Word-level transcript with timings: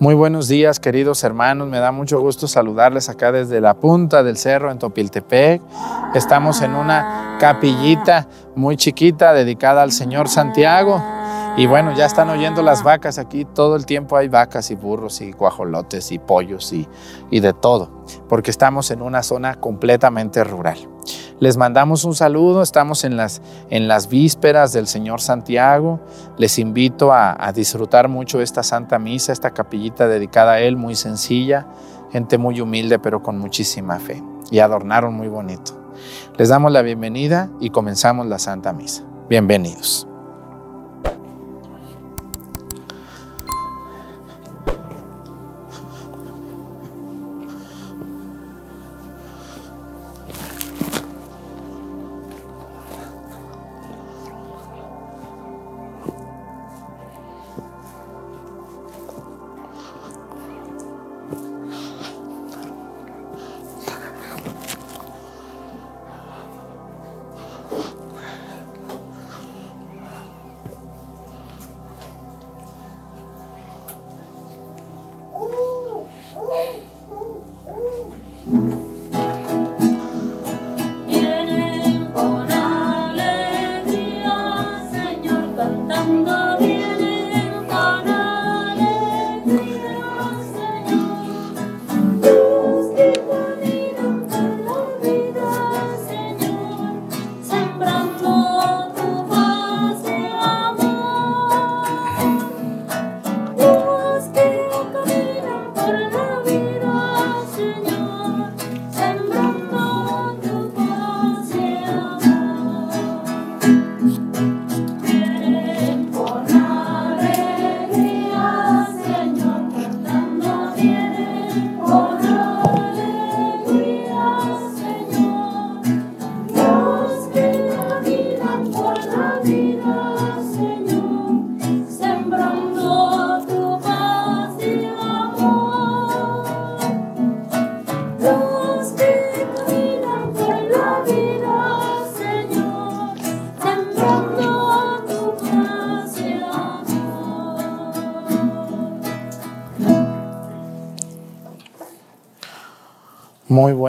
Muy 0.00 0.14
buenos 0.14 0.48
días, 0.48 0.80
queridos 0.80 1.22
hermanos. 1.24 1.68
Me 1.68 1.78
da 1.78 1.92
mucho 1.92 2.18
gusto 2.20 2.48
saludarles 2.48 3.10
acá 3.10 3.32
desde 3.32 3.60
la 3.60 3.74
punta 3.74 4.22
del 4.22 4.38
cerro 4.38 4.72
en 4.72 4.78
Topiltepec. 4.78 5.60
Estamos 6.14 6.62
en 6.62 6.74
una 6.74 7.36
capillita 7.38 8.26
muy 8.56 8.78
chiquita 8.78 9.34
dedicada 9.34 9.82
al 9.82 9.92
Señor 9.92 10.30
Santiago. 10.30 11.02
Y 11.56 11.66
bueno, 11.66 11.94
ya 11.94 12.06
están 12.06 12.30
oyendo 12.30 12.62
las 12.62 12.82
vacas 12.82 13.18
aquí. 13.18 13.44
Todo 13.44 13.76
el 13.76 13.84
tiempo 13.84 14.16
hay 14.16 14.28
vacas 14.28 14.70
y 14.70 14.76
burros 14.76 15.20
y 15.20 15.32
guajolotes 15.32 16.10
y 16.12 16.18
pollos 16.18 16.72
y, 16.72 16.88
y 17.30 17.40
de 17.40 17.52
todo, 17.52 18.04
porque 18.28 18.50
estamos 18.50 18.90
en 18.90 19.02
una 19.02 19.22
zona 19.22 19.56
completamente 19.56 20.42
rural. 20.44 20.78
Les 21.38 21.56
mandamos 21.56 22.04
un 22.04 22.14
saludo, 22.14 22.62
estamos 22.62 23.04
en 23.04 23.16
las, 23.16 23.40
en 23.70 23.88
las 23.88 24.08
vísperas 24.08 24.72
del 24.72 24.86
Señor 24.86 25.20
Santiago. 25.20 26.00
Les 26.36 26.58
invito 26.58 27.12
a, 27.12 27.36
a 27.38 27.52
disfrutar 27.52 28.08
mucho 28.08 28.40
esta 28.40 28.62
Santa 28.62 28.98
Misa, 28.98 29.32
esta 29.32 29.50
capillita 29.52 30.06
dedicada 30.06 30.52
a 30.52 30.60
Él, 30.60 30.76
muy 30.76 30.94
sencilla, 30.94 31.66
gente 32.12 32.38
muy 32.38 32.60
humilde 32.60 32.98
pero 32.98 33.22
con 33.22 33.38
muchísima 33.38 33.98
fe. 33.98 34.22
Y 34.50 34.58
adornaron 34.58 35.14
muy 35.14 35.28
bonito. 35.28 35.72
Les 36.36 36.48
damos 36.48 36.72
la 36.72 36.82
bienvenida 36.82 37.50
y 37.60 37.70
comenzamos 37.70 38.26
la 38.26 38.38
Santa 38.38 38.72
Misa. 38.72 39.04
Bienvenidos. 39.28 40.09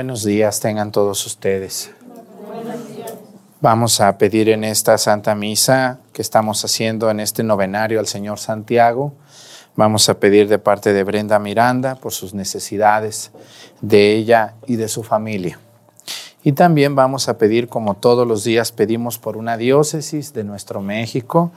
Buenos 0.02 0.24
días 0.24 0.60
tengan 0.60 0.92
todos 0.92 1.24
ustedes. 1.28 1.92
Vamos 3.60 4.02
a 4.02 4.18
pedir 4.18 4.50
en 4.50 4.64
esta 4.64 4.98
Santa 4.98 5.36
Misa 5.36 6.00
que 6.12 6.24
estamos 6.24 6.66
haciendo 6.66 7.12
en 7.12 7.20
este 7.20 7.44
novenario 7.44 8.00
al 8.00 8.08
Señor 8.08 8.40
Santiago. 8.40 9.14
Vamos 9.76 10.10
a 10.10 10.16
pedir 10.16 10.48
de 10.48 10.58
parte 10.58 10.92
de 10.92 11.04
Brenda 11.04 11.38
Miranda 11.38 11.98
por 11.98 12.14
sus 12.14 12.34
necesidades 12.34 13.30
de 13.82 14.16
ella 14.16 14.56
y 14.66 14.78
de 14.78 14.88
su 14.88 15.04
familia. 15.04 15.60
Y 16.42 16.54
también 16.54 16.96
vamos 16.96 17.30
a 17.30 17.38
pedir, 17.38 17.68
como 17.68 17.94
todos 17.94 18.28
los 18.28 18.44
días 18.44 18.72
pedimos 18.72 19.20
por 19.20 19.38
una 19.38 19.56
diócesis 19.56 20.34
de 20.34 20.44
nuestro 20.44 20.82
México, 20.82 21.52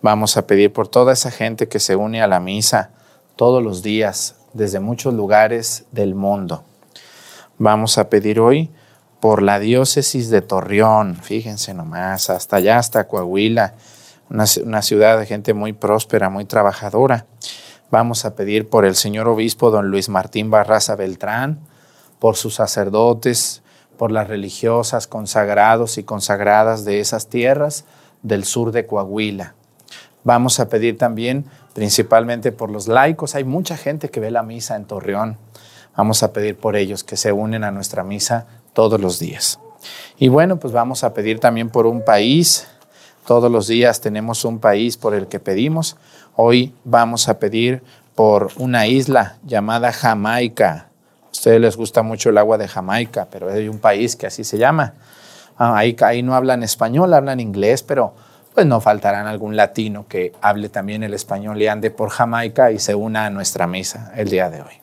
vamos 0.00 0.38
a 0.38 0.46
pedir 0.46 0.72
por 0.72 0.88
toda 0.88 1.12
esa 1.12 1.30
gente 1.30 1.68
que 1.68 1.78
se 1.78 1.94
une 1.94 2.22
a 2.22 2.26
la 2.26 2.40
misa 2.40 2.88
todos 3.36 3.62
los 3.62 3.82
días 3.82 4.36
desde 4.54 4.80
muchos 4.80 5.12
lugares 5.12 5.84
del 5.92 6.14
mundo. 6.14 6.64
Vamos 7.58 7.98
a 7.98 8.08
pedir 8.08 8.40
hoy 8.40 8.70
por 9.20 9.42
la 9.42 9.58
diócesis 9.58 10.30
de 10.30 10.42
Torreón, 10.42 11.16
fíjense 11.16 11.74
nomás, 11.74 12.28
hasta 12.30 12.56
allá, 12.56 12.78
hasta 12.78 13.06
Coahuila, 13.06 13.74
una, 14.30 14.44
ci- 14.44 14.64
una 14.64 14.82
ciudad 14.82 15.18
de 15.18 15.26
gente 15.26 15.54
muy 15.54 15.72
próspera, 15.72 16.28
muy 16.28 16.44
trabajadora. 16.44 17.26
Vamos 17.90 18.24
a 18.24 18.34
pedir 18.34 18.68
por 18.68 18.84
el 18.84 18.96
señor 18.96 19.28
obispo 19.28 19.70
don 19.70 19.88
Luis 19.90 20.08
Martín 20.08 20.50
Barraza 20.50 20.96
Beltrán, 20.96 21.60
por 22.18 22.36
sus 22.36 22.54
sacerdotes, 22.54 23.62
por 23.96 24.10
las 24.10 24.26
religiosas, 24.26 25.06
consagrados 25.06 25.98
y 25.98 26.02
consagradas 26.02 26.84
de 26.84 26.98
esas 27.00 27.28
tierras 27.28 27.84
del 28.22 28.44
sur 28.44 28.72
de 28.72 28.86
Coahuila. 28.86 29.54
Vamos 30.24 30.58
a 30.58 30.68
pedir 30.68 30.98
también 30.98 31.44
principalmente 31.74 32.50
por 32.52 32.70
los 32.70 32.88
laicos. 32.88 33.34
Hay 33.34 33.44
mucha 33.44 33.76
gente 33.76 34.08
que 34.08 34.20
ve 34.20 34.30
la 34.30 34.42
misa 34.42 34.76
en 34.76 34.84
Torreón. 34.84 35.36
Vamos 35.96 36.22
a 36.22 36.32
pedir 36.32 36.56
por 36.56 36.76
ellos 36.76 37.04
que 37.04 37.16
se 37.16 37.32
unen 37.32 37.64
a 37.64 37.70
nuestra 37.70 38.02
misa 38.02 38.46
todos 38.72 39.00
los 39.00 39.18
días. 39.18 39.60
Y 40.18 40.28
bueno, 40.28 40.58
pues 40.58 40.72
vamos 40.72 41.04
a 41.04 41.12
pedir 41.12 41.38
también 41.38 41.68
por 41.68 41.86
un 41.86 42.04
país. 42.04 42.66
Todos 43.26 43.50
los 43.50 43.66
días 43.66 44.00
tenemos 44.00 44.44
un 44.44 44.58
país 44.58 44.96
por 44.96 45.14
el 45.14 45.26
que 45.26 45.40
pedimos. 45.40 45.96
Hoy 46.34 46.74
vamos 46.84 47.28
a 47.28 47.38
pedir 47.38 47.82
por 48.14 48.50
una 48.56 48.86
isla 48.86 49.36
llamada 49.44 49.92
Jamaica. 49.92 50.88
A 51.26 51.30
ustedes 51.30 51.60
les 51.60 51.76
gusta 51.76 52.02
mucho 52.02 52.30
el 52.30 52.38
agua 52.38 52.58
de 52.58 52.68
Jamaica, 52.68 53.28
pero 53.30 53.50
hay 53.50 53.68
un 53.68 53.78
país 53.78 54.16
que 54.16 54.26
así 54.26 54.44
se 54.44 54.58
llama. 54.58 54.94
Ah, 55.58 55.76
ahí, 55.76 55.96
ahí 56.00 56.22
no 56.22 56.34
hablan 56.34 56.62
español, 56.62 57.12
hablan 57.12 57.40
inglés, 57.40 57.82
pero 57.82 58.14
pues 58.54 58.66
no 58.66 58.80
faltarán 58.80 59.26
algún 59.26 59.56
latino 59.56 60.06
que 60.08 60.32
hable 60.40 60.68
también 60.68 61.02
el 61.02 61.14
español 61.14 61.60
y 61.60 61.68
ande 61.68 61.90
por 61.90 62.10
Jamaica 62.10 62.70
y 62.70 62.78
se 62.78 62.94
una 62.94 63.26
a 63.26 63.30
nuestra 63.30 63.66
misa 63.66 64.12
el 64.14 64.28
día 64.28 64.50
de 64.50 64.62
hoy. 64.62 64.82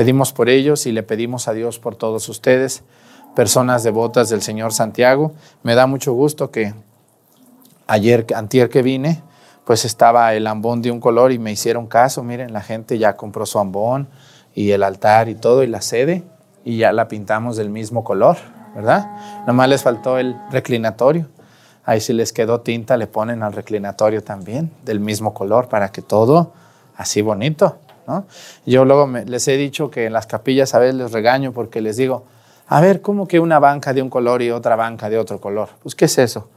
Pedimos 0.00 0.32
por 0.32 0.48
ellos 0.48 0.86
y 0.86 0.92
le 0.92 1.02
pedimos 1.02 1.46
a 1.46 1.52
Dios 1.52 1.78
por 1.78 1.94
todos 1.94 2.30
ustedes, 2.30 2.84
personas 3.36 3.82
devotas 3.82 4.30
del 4.30 4.40
Señor 4.40 4.72
Santiago. 4.72 5.32
Me 5.62 5.74
da 5.74 5.86
mucho 5.86 6.14
gusto 6.14 6.50
que 6.50 6.72
ayer, 7.86 8.24
antier 8.34 8.70
que 8.70 8.80
vine, 8.80 9.20
pues 9.66 9.84
estaba 9.84 10.32
el 10.32 10.46
ambón 10.46 10.80
de 10.80 10.90
un 10.90 11.00
color 11.00 11.32
y 11.32 11.38
me 11.38 11.52
hicieron 11.52 11.86
caso. 11.86 12.22
Miren, 12.22 12.54
la 12.54 12.62
gente 12.62 12.96
ya 12.96 13.18
compró 13.18 13.44
su 13.44 13.58
ambón 13.58 14.08
y 14.54 14.70
el 14.70 14.84
altar 14.84 15.28
y 15.28 15.34
todo 15.34 15.62
y 15.64 15.66
la 15.66 15.82
sede 15.82 16.22
y 16.64 16.78
ya 16.78 16.94
la 16.94 17.06
pintamos 17.06 17.58
del 17.58 17.68
mismo 17.68 18.02
color, 18.02 18.38
¿verdad? 18.74 19.06
Nomás 19.46 19.68
les 19.68 19.82
faltó 19.82 20.16
el 20.16 20.34
reclinatorio. 20.50 21.26
Ahí 21.84 22.00
si 22.00 22.14
les 22.14 22.32
quedó 22.32 22.62
tinta 22.62 22.96
le 22.96 23.06
ponen 23.06 23.42
al 23.42 23.52
reclinatorio 23.52 24.24
también 24.24 24.72
del 24.82 24.98
mismo 24.98 25.34
color 25.34 25.68
para 25.68 25.92
que 25.92 26.00
todo 26.00 26.54
así 26.96 27.20
bonito, 27.20 27.76
¿no? 28.06 28.24
Yo 28.66 28.84
luego 28.84 29.06
les 29.06 29.46
he 29.48 29.56
dicho 29.56 29.90
que 29.90 30.06
en 30.06 30.12
las 30.12 30.26
capillas 30.26 30.74
a 30.74 30.78
veces 30.78 30.94
les 30.94 31.12
regaño 31.12 31.52
porque 31.52 31.80
les 31.80 31.96
digo, 31.96 32.24
a 32.68 32.80
ver, 32.80 33.00
¿cómo 33.00 33.26
que 33.26 33.40
una 33.40 33.58
banca 33.58 33.92
de 33.92 34.00
un 34.00 34.10
color 34.10 34.42
y 34.42 34.50
otra 34.50 34.76
banca 34.76 35.10
de 35.10 35.18
otro 35.18 35.40
color? 35.40 35.70
Pues, 35.82 35.94
¿qué 35.94 36.04
es 36.04 36.18
eso? 36.18 36.48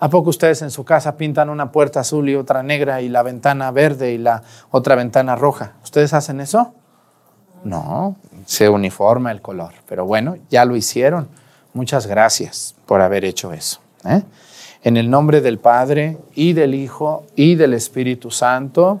¿A 0.00 0.08
poco 0.08 0.30
ustedes 0.30 0.62
en 0.62 0.70
su 0.70 0.84
casa 0.84 1.16
pintan 1.16 1.50
una 1.50 1.70
puerta 1.70 2.00
azul 2.00 2.28
y 2.28 2.34
otra 2.34 2.62
negra 2.62 3.02
y 3.02 3.08
la 3.08 3.22
ventana 3.22 3.70
verde 3.70 4.12
y 4.12 4.18
la 4.18 4.42
otra 4.70 4.94
ventana 4.96 5.36
roja? 5.36 5.74
¿Ustedes 5.84 6.14
hacen 6.14 6.40
eso? 6.40 6.74
No, 7.64 8.16
se 8.46 8.68
uniforma 8.68 9.30
el 9.30 9.42
color. 9.42 9.72
Pero 9.86 10.06
bueno, 10.06 10.36
ya 10.48 10.64
lo 10.64 10.74
hicieron. 10.74 11.28
Muchas 11.74 12.06
gracias 12.06 12.74
por 12.86 13.00
haber 13.00 13.24
hecho 13.24 13.52
eso. 13.52 13.80
¿eh? 14.04 14.22
En 14.82 14.96
el 14.96 15.10
nombre 15.10 15.40
del 15.40 15.58
Padre 15.58 16.16
y 16.34 16.54
del 16.54 16.74
Hijo 16.74 17.26
y 17.36 17.54
del 17.54 17.74
Espíritu 17.74 18.30
Santo. 18.30 19.00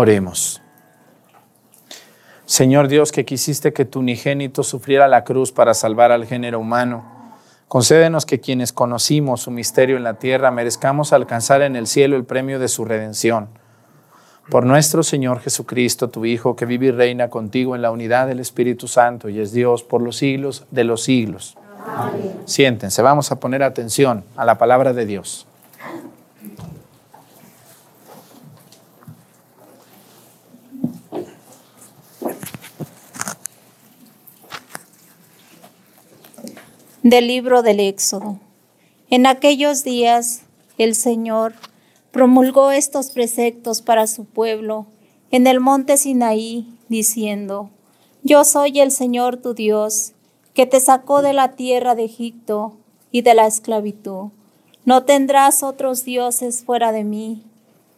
Oremos. 0.00 0.62
Señor 2.46 2.86
Dios, 2.86 3.10
que 3.10 3.24
quisiste 3.24 3.72
que 3.72 3.84
tu 3.84 3.98
unigénito 3.98 4.62
sufriera 4.62 5.08
la 5.08 5.24
cruz 5.24 5.50
para 5.50 5.74
salvar 5.74 6.12
al 6.12 6.24
género 6.24 6.60
humano, 6.60 7.04
concédenos 7.66 8.24
que 8.24 8.38
quienes 8.38 8.72
conocimos 8.72 9.40
su 9.40 9.50
misterio 9.50 9.96
en 9.96 10.04
la 10.04 10.14
tierra 10.14 10.52
merezcamos 10.52 11.12
alcanzar 11.12 11.62
en 11.62 11.74
el 11.74 11.88
cielo 11.88 12.14
el 12.14 12.22
premio 12.22 12.60
de 12.60 12.68
su 12.68 12.84
redención. 12.84 13.48
Por 14.48 14.64
nuestro 14.64 15.02
Señor 15.02 15.40
Jesucristo, 15.40 16.10
tu 16.10 16.24
Hijo, 16.24 16.54
que 16.54 16.64
vive 16.64 16.86
y 16.86 16.90
reina 16.92 17.28
contigo 17.28 17.74
en 17.74 17.82
la 17.82 17.90
unidad 17.90 18.28
del 18.28 18.38
Espíritu 18.38 18.86
Santo 18.86 19.28
y 19.28 19.40
es 19.40 19.50
Dios 19.50 19.82
por 19.82 20.00
los 20.00 20.18
siglos 20.18 20.64
de 20.70 20.84
los 20.84 21.02
siglos. 21.02 21.58
Siéntense, 22.44 23.02
vamos 23.02 23.32
a 23.32 23.40
poner 23.40 23.64
atención 23.64 24.22
a 24.36 24.44
la 24.44 24.58
palabra 24.58 24.92
de 24.92 25.06
Dios. 25.06 25.47
Del 37.08 37.26
libro 37.26 37.62
del 37.62 37.80
Éxodo. 37.80 38.38
En 39.08 39.24
aquellos 39.24 39.82
días 39.82 40.42
el 40.76 40.94
Señor 40.94 41.54
promulgó 42.10 42.70
estos 42.70 43.12
preceptos 43.12 43.80
para 43.80 44.06
su 44.06 44.26
pueblo 44.26 44.84
en 45.30 45.46
el 45.46 45.58
monte 45.58 45.96
Sinaí, 45.96 46.68
diciendo, 46.90 47.70
Yo 48.24 48.44
soy 48.44 48.80
el 48.80 48.90
Señor 48.90 49.38
tu 49.38 49.54
Dios, 49.54 50.12
que 50.52 50.66
te 50.66 50.80
sacó 50.80 51.22
de 51.22 51.32
la 51.32 51.52
tierra 51.52 51.94
de 51.94 52.04
Egipto 52.04 52.76
y 53.10 53.22
de 53.22 53.32
la 53.32 53.46
esclavitud. 53.46 54.26
No 54.84 55.04
tendrás 55.04 55.62
otros 55.62 56.04
dioses 56.04 56.62
fuera 56.62 56.92
de 56.92 57.04
mí, 57.04 57.42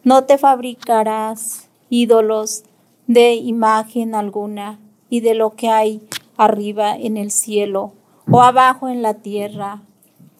no 0.05 0.23
te 0.23 0.37
fabricarás 0.37 1.67
ídolos 1.89 2.63
de 3.07 3.33
imagen 3.33 4.15
alguna 4.15 4.79
y 5.09 5.19
de 5.19 5.33
lo 5.33 5.57
que 5.57 5.67
hay 5.67 6.01
arriba 6.37 6.95
en 6.95 7.17
el 7.17 7.31
cielo 7.31 7.91
o 8.29 8.41
abajo 8.41 8.89
en 8.89 9.01
la 9.01 9.15
tierra 9.15 9.81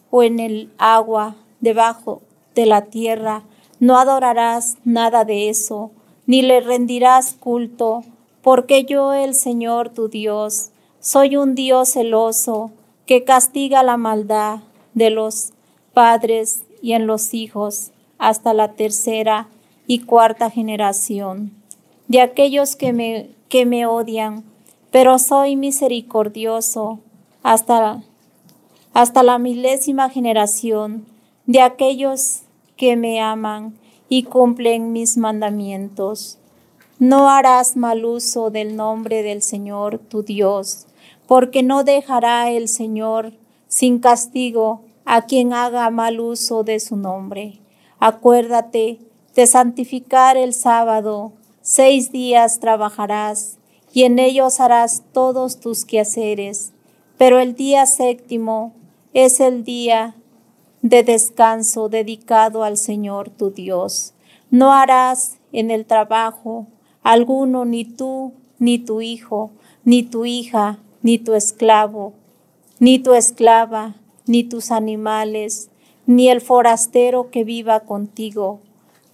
o 0.09 0.23
en 0.23 0.39
el 0.39 0.71
agua 0.77 1.35
debajo 1.59 2.21
de 2.55 2.65
la 2.65 2.85
tierra. 2.85 3.43
No 3.79 3.97
adorarás 3.97 4.77
nada 4.83 5.25
de 5.25 5.49
eso, 5.49 5.91
ni 6.25 6.41
le 6.41 6.59
rendirás 6.59 7.33
culto, 7.33 8.03
porque 8.41 8.85
yo, 8.85 9.13
el 9.13 9.33
Señor 9.33 9.89
tu 9.89 10.07
Dios, 10.07 10.71
soy 10.99 11.35
un 11.37 11.55
Dios 11.55 11.93
celoso 11.93 12.71
que 13.05 13.23
castiga 13.23 13.83
la 13.83 13.97
maldad 13.97 14.59
de 14.93 15.09
los 15.09 15.53
padres 15.93 16.63
y 16.81 16.93
en 16.93 17.07
los 17.07 17.33
hijos 17.33 17.91
hasta 18.17 18.53
la 18.53 18.73
tercera 18.73 19.47
y 19.87 19.99
cuarta 19.99 20.49
generación 20.49 21.51
de 22.07 22.21
aquellos 22.21 22.75
que 22.75 22.93
me, 22.93 23.29
que 23.47 23.65
me 23.65 23.85
odian, 23.85 24.43
pero 24.91 25.17
soy 25.17 25.55
misericordioso 25.55 26.99
hasta, 27.43 28.03
hasta 28.93 29.23
la 29.23 29.37
milésima 29.39 30.09
generación 30.09 31.05
de 31.45 31.61
aquellos 31.61 32.41
que 32.77 32.95
me 32.95 33.21
aman 33.21 33.77
y 34.09 34.23
cumplen 34.23 34.91
mis 34.91 35.17
mandamientos. 35.17 36.37
No 36.99 37.29
harás 37.29 37.77
mal 37.77 38.05
uso 38.05 38.49
del 38.49 38.75
nombre 38.75 39.23
del 39.23 39.41
Señor 39.41 39.97
tu 39.97 40.23
Dios, 40.23 40.85
porque 41.27 41.63
no 41.63 41.83
dejará 41.83 42.51
el 42.51 42.67
Señor 42.67 43.33
sin 43.67 43.99
castigo 43.99 44.81
a 45.05 45.23
quien 45.23 45.53
haga 45.53 45.89
mal 45.89 46.19
uso 46.19 46.63
de 46.63 46.79
su 46.79 46.95
nombre. 46.95 47.59
Acuérdate 47.99 48.99
de 49.35 49.47
santificar 49.47 50.37
el 50.37 50.53
sábado, 50.53 51.33
seis 51.61 52.11
días 52.11 52.59
trabajarás 52.59 53.57
y 53.93 54.03
en 54.03 54.19
ellos 54.19 54.59
harás 54.59 55.03
todos 55.13 55.59
tus 55.59 55.85
quehaceres, 55.85 56.70
pero 57.21 57.39
el 57.39 57.53
día 57.53 57.85
séptimo 57.85 58.73
es 59.13 59.41
el 59.41 59.63
día 59.63 60.15
de 60.81 61.03
descanso 61.03 61.87
dedicado 61.87 62.63
al 62.63 62.77
Señor 62.77 63.29
tu 63.29 63.51
Dios. 63.51 64.15
No 64.49 64.73
harás 64.73 65.37
en 65.51 65.69
el 65.69 65.85
trabajo 65.85 66.65
alguno 67.03 67.63
ni 67.63 67.85
tú, 67.85 68.33
ni 68.57 68.79
tu 68.79 69.01
hijo, 69.01 69.51
ni 69.83 70.01
tu 70.01 70.25
hija, 70.25 70.79
ni 71.03 71.19
tu 71.19 71.35
esclavo, 71.35 72.13
ni 72.79 72.97
tu 72.97 73.13
esclava, 73.13 73.97
ni 74.25 74.43
tus 74.43 74.71
animales, 74.71 75.69
ni 76.07 76.27
el 76.27 76.41
forastero 76.41 77.29
que 77.29 77.43
viva 77.43 77.81
contigo, 77.81 78.61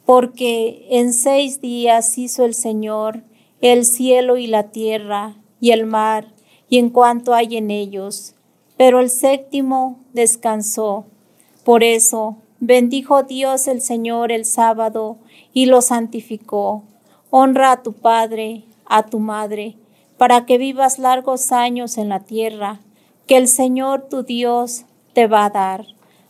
porque 0.05 0.87
en 0.91 1.11
seis 1.11 1.59
días 1.59 2.17
hizo 2.17 2.45
el 2.45 2.53
Señor 2.53 3.23
el 3.59 3.83
cielo 3.83 4.37
y 4.37 4.47
la 4.47 4.71
tierra 4.71 5.35
y 5.59 5.71
el 5.71 5.85
mar 5.85 6.36
y 6.69 6.79
en 6.79 6.89
cuanto 6.89 7.33
hay 7.33 7.57
en 7.57 7.71
ellos, 7.71 8.35
pero 8.77 8.99
el 8.99 9.09
séptimo 9.09 9.99
descansó. 10.13 11.05
Por 11.63 11.83
eso 11.83 12.37
bendijo 12.59 13.23
Dios 13.23 13.67
el 13.67 13.81
Señor 13.81 14.31
el 14.31 14.45
sábado 14.45 15.17
y 15.53 15.65
lo 15.65 15.81
santificó. 15.81 16.83
Honra 17.29 17.71
a 17.71 17.83
tu 17.83 17.93
padre, 17.93 18.63
a 18.85 19.03
tu 19.03 19.19
madre, 19.19 19.75
para 20.17 20.45
que 20.45 20.57
vivas 20.57 20.99
largos 20.99 21.51
años 21.51 21.97
en 21.97 22.09
la 22.09 22.21
tierra, 22.21 22.79
que 23.27 23.37
el 23.37 23.47
Señor 23.47 24.07
tu 24.09 24.23
Dios 24.23 24.85
te 25.13 25.27
va 25.27 25.45
a 25.45 25.49
dar. 25.49 25.85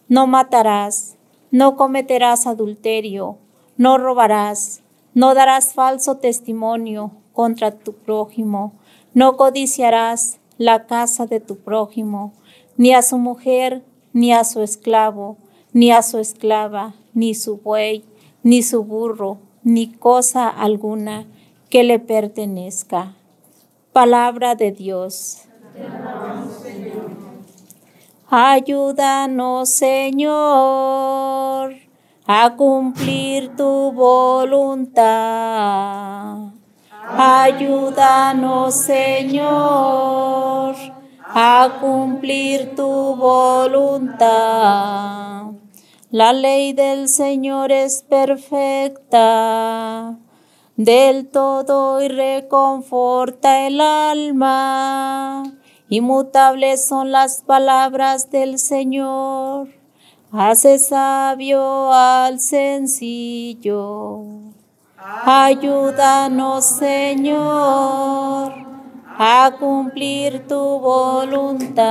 No 0.08 0.28
matarás, 0.28 1.18
no 1.52 1.76
cometerás 1.76 2.48
adulterio, 2.48 3.38
no 3.78 3.98
robarás, 3.98 4.82
no 5.14 5.34
darás 5.34 5.74
falso 5.74 6.18
testimonio 6.18 7.12
contra 7.34 7.72
tu 7.72 7.94
prójimo. 7.94 8.74
No 9.18 9.36
codiciarás 9.36 10.40
la 10.60 10.86
casa 10.86 11.26
de 11.26 11.40
tu 11.40 11.58
prójimo, 11.58 12.34
ni 12.76 12.94
a 12.94 13.02
su 13.02 13.18
mujer, 13.18 13.84
ni 14.14 14.32
a 14.32 14.44
su 14.44 14.62
esclavo, 14.62 15.38
ni 15.74 15.90
a 15.90 16.04
su 16.04 16.20
esclava, 16.20 16.94
ni 17.16 17.34
su 17.34 17.58
buey, 17.58 18.06
ni 18.44 18.62
su 18.62 18.84
burro, 18.84 19.40
ni 19.64 19.92
cosa 19.92 20.48
alguna 20.48 21.26
que 21.72 21.84
le 21.84 21.98
pertenezca. 21.98 23.16
Palabra 23.92 24.54
de 24.54 24.72
Dios. 24.72 25.46
Ayúdanos, 28.30 29.72
Señor, 29.72 31.74
a 32.28 32.56
cumplir 32.56 33.56
tu 33.56 33.92
voluntad. 33.94 35.08
Ayúdanos, 37.10 38.76
Señor, 38.76 40.76
a 41.22 41.78
cumplir 41.80 42.76
tu 42.76 43.16
voluntad. 43.16 44.26
La 46.12 46.34
ley 46.34 46.74
del 46.74 47.08
Señor 47.08 47.72
es 47.72 48.04
perfecta, 48.04 48.98
del 50.76 51.30
todo 51.30 52.02
y 52.02 52.10
reconforta 52.10 53.68
el 53.68 53.80
alma. 53.80 55.44
Inmutables 55.88 56.86
son 56.86 57.14
las 57.14 57.42
palabras 57.42 58.32
del 58.32 58.60
Señor, 58.60 59.70
hace 60.34 60.78
sabio 60.78 61.94
al 61.94 62.42
sencillo. 62.42 64.26
Ayúdanos, 65.00 66.66
Señor, 66.66 68.52
a 69.20 69.52
cumplir 69.60 70.48
tu 70.48 70.80
voluntad. 70.80 71.86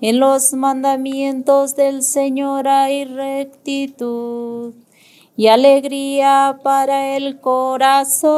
En 0.00 0.20
los 0.20 0.52
mandamientos 0.52 1.74
del 1.74 2.04
Señor 2.04 2.68
hay 2.68 3.04
rectitud 3.04 4.74
y 5.36 5.48
alegría 5.48 6.60
para 6.62 7.16
el 7.16 7.40
corazón. 7.40 8.28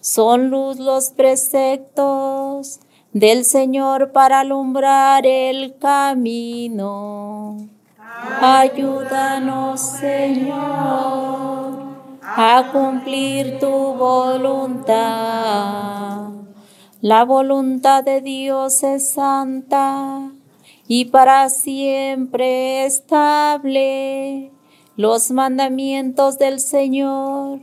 Son 0.00 0.50
luz 0.50 0.78
los 0.78 1.08
preceptos 1.08 2.80
del 3.14 3.46
Señor 3.46 4.12
para 4.12 4.40
alumbrar 4.40 5.26
el 5.26 5.78
camino. 5.78 7.77
Ayúdanos, 8.40 9.80
Señor, 9.80 10.58
a 12.22 12.70
cumplir 12.72 13.58
tu 13.58 13.68
voluntad. 13.94 14.98
La 17.00 17.24
voluntad 17.24 18.02
de 18.02 18.20
Dios 18.20 18.82
es 18.82 19.10
santa 19.10 20.30
y 20.88 21.06
para 21.06 21.48
siempre 21.48 22.84
estable. 22.86 24.52
Los 24.96 25.30
mandamientos 25.30 26.38
del 26.38 26.58
Señor 26.58 27.60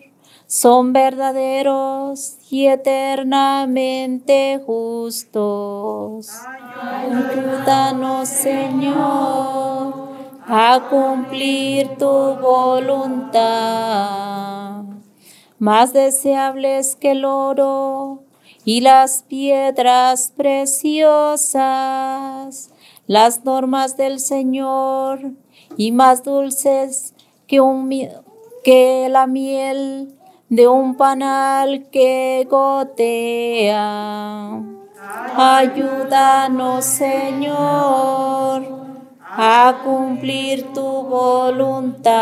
son 0.48 0.94
verdaderos 0.94 2.38
y 2.50 2.68
eternamente 2.68 4.62
justos. 4.66 6.30
Ayúdanos, 6.82 8.30
Señor, 8.30 9.75
a 10.48 10.88
cumplir 10.90 11.98
tu 11.98 12.36
voluntad. 12.36 13.44
Más 15.58 15.94
deseables 15.94 16.96
que 16.96 17.12
el 17.12 17.24
oro 17.26 18.24
y 18.64 18.82
las 18.82 19.24
piedras 19.24 20.32
preciosas, 20.36 21.62
las 23.08 23.44
normas 23.46 23.98
del 23.98 24.20
Señor 24.20 25.32
y 25.78 25.92
más 25.92 26.24
dulces 26.24 27.16
que, 27.48 27.60
que 28.64 29.08
la 29.10 29.26
miel 29.28 30.16
de 30.50 30.68
un 30.68 30.96
panal 30.96 31.90
que 31.90 32.48
gotea. 32.50 34.62
Ayúdanos, 35.38 36.86
Señor, 36.86 38.85
a 39.38 39.82
cumplir 39.84 40.74
tu 40.74 41.04
voluntad. 41.10 42.16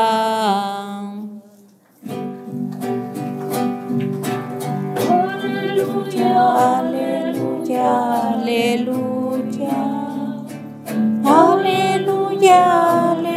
Aleluya, 4.97 6.33
aleluya, 6.79 7.91
aleluya. 8.33 9.79
Aleluya, 11.23 12.61
aleluya, 13.11 13.32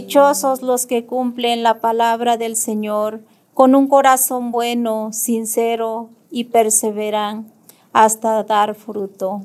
Dichosos 0.00 0.62
los 0.62 0.86
que 0.86 1.06
cumplen 1.06 1.64
la 1.64 1.80
palabra 1.80 2.36
del 2.36 2.54
Señor 2.54 3.20
con 3.52 3.74
un 3.74 3.88
corazón 3.88 4.52
bueno, 4.52 5.10
sincero 5.12 6.10
y 6.30 6.44
perseveran 6.44 7.50
hasta 7.92 8.44
dar 8.44 8.76
fruto. 8.76 9.42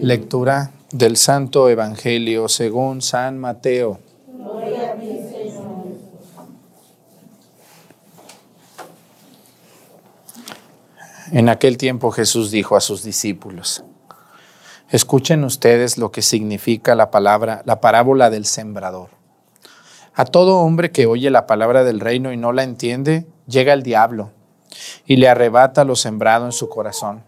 Lectura 0.01 0.72
del 0.91 1.17
Santo 1.17 1.67
Evangelio 1.67 2.48
según 2.48 3.01
San 3.01 3.38
Mateo. 3.38 4.00
En 11.34 11.50
aquel 11.50 11.77
tiempo 11.77 12.12
Jesús 12.12 12.51
dijo 12.51 12.77
a 12.77 12.82
sus 12.82 13.03
discípulos: 13.03 13.84
Escuchen 14.89 15.44
ustedes 15.44 15.98
lo 15.98 16.12
que 16.12 16.22
significa 16.22 16.96
la 16.96 17.12
palabra, 17.12 17.63
la 17.65 17.82
parábola 17.82 18.29
del 18.29 18.46
sembrador. 18.46 19.10
A 20.13 20.24
todo 20.24 20.60
hombre 20.60 20.91
que 20.91 21.06
oye 21.06 21.29
la 21.29 21.46
palabra 21.48 21.84
del 21.84 22.00
reino 22.00 22.32
y 22.32 22.38
no 22.38 22.53
la 22.53 22.63
entiende, 22.63 23.27
llega 23.46 23.74
el 23.74 23.84
diablo 23.84 24.32
y 25.06 25.17
le 25.17 25.27
arrebata 25.27 25.84
lo 25.84 25.98
sembrado 25.98 26.46
en 26.46 26.53
su 26.53 26.70
corazón. 26.70 27.26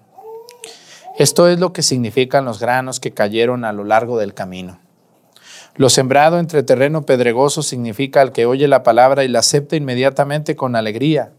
Esto 1.20 1.50
es 1.50 1.60
lo 1.60 1.74
que 1.74 1.84
significan 1.84 2.46
los 2.46 2.62
granos 2.62 3.02
que 3.02 3.12
cayeron 3.12 3.66
a 3.66 3.74
lo 3.74 3.84
largo 3.84 4.18
del 4.18 4.34
camino. 4.34 4.80
Lo 5.76 5.90
sembrado 5.90 6.40
entre 6.40 6.64
terreno 6.64 7.02
pedregoso 7.02 7.62
significa 7.62 8.22
al 8.22 8.32
que 8.32 8.46
oye 8.46 8.70
la 8.70 8.84
palabra 8.84 9.26
y 9.26 9.28
la 9.28 9.40
acepta 9.40 9.76
inmediatamente 9.76 10.56
con 10.56 10.78
alegría. 10.78 11.34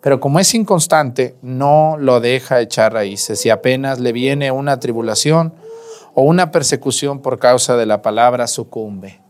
Pero 0.00 0.18
como 0.18 0.40
es 0.40 0.52
inconstante, 0.52 1.36
no 1.42 1.94
lo 1.96 2.18
deja 2.18 2.60
echar 2.60 2.92
raíces 2.92 3.46
y 3.46 3.50
apenas 3.50 4.00
le 4.00 4.10
viene 4.10 4.50
una 4.50 4.80
tribulación 4.80 5.54
o 6.14 6.22
una 6.22 6.50
persecución 6.50 7.22
por 7.22 7.38
causa 7.38 7.76
de 7.76 7.86
la 7.86 8.02
palabra, 8.02 8.48
sucumbe. 8.48 9.20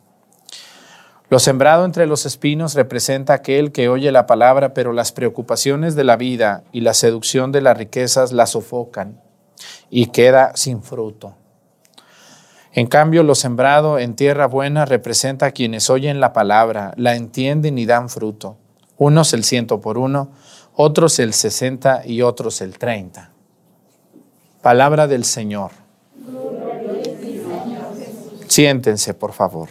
Lo 1.28 1.38
sembrado 1.38 1.84
entre 1.84 2.06
los 2.06 2.24
espinos 2.24 2.72
representa 2.72 3.34
aquel 3.34 3.70
que 3.70 3.90
oye 3.90 4.12
la 4.12 4.24
palabra, 4.24 4.72
pero 4.72 4.94
las 4.94 5.12
preocupaciones 5.12 5.94
de 5.94 6.04
la 6.04 6.16
vida 6.16 6.64
y 6.72 6.80
la 6.80 6.94
seducción 6.94 7.52
de 7.52 7.60
las 7.60 7.76
riquezas 7.76 8.32
la 8.32 8.46
sofocan 8.46 9.23
y 9.90 10.06
queda 10.06 10.52
sin 10.54 10.82
fruto. 10.82 11.34
En 12.72 12.88
cambio, 12.88 13.22
lo 13.22 13.34
sembrado 13.36 13.98
en 13.98 14.16
tierra 14.16 14.46
buena 14.46 14.84
representa 14.84 15.46
a 15.46 15.50
quienes 15.52 15.90
oyen 15.90 16.18
la 16.18 16.32
palabra, 16.32 16.92
la 16.96 17.14
entienden 17.14 17.78
y 17.78 17.86
dan 17.86 18.08
fruto. 18.08 18.56
Unos 18.96 19.32
el 19.32 19.44
ciento 19.44 19.80
por 19.80 19.96
uno, 19.96 20.32
otros 20.74 21.20
el 21.20 21.32
sesenta 21.34 22.02
y 22.04 22.22
otros 22.22 22.60
el 22.60 22.78
treinta. 22.78 23.30
Palabra 24.60 25.06
del 25.06 25.24
Señor. 25.24 25.70
Siéntense, 28.48 29.14
por 29.14 29.32
favor. 29.32 29.68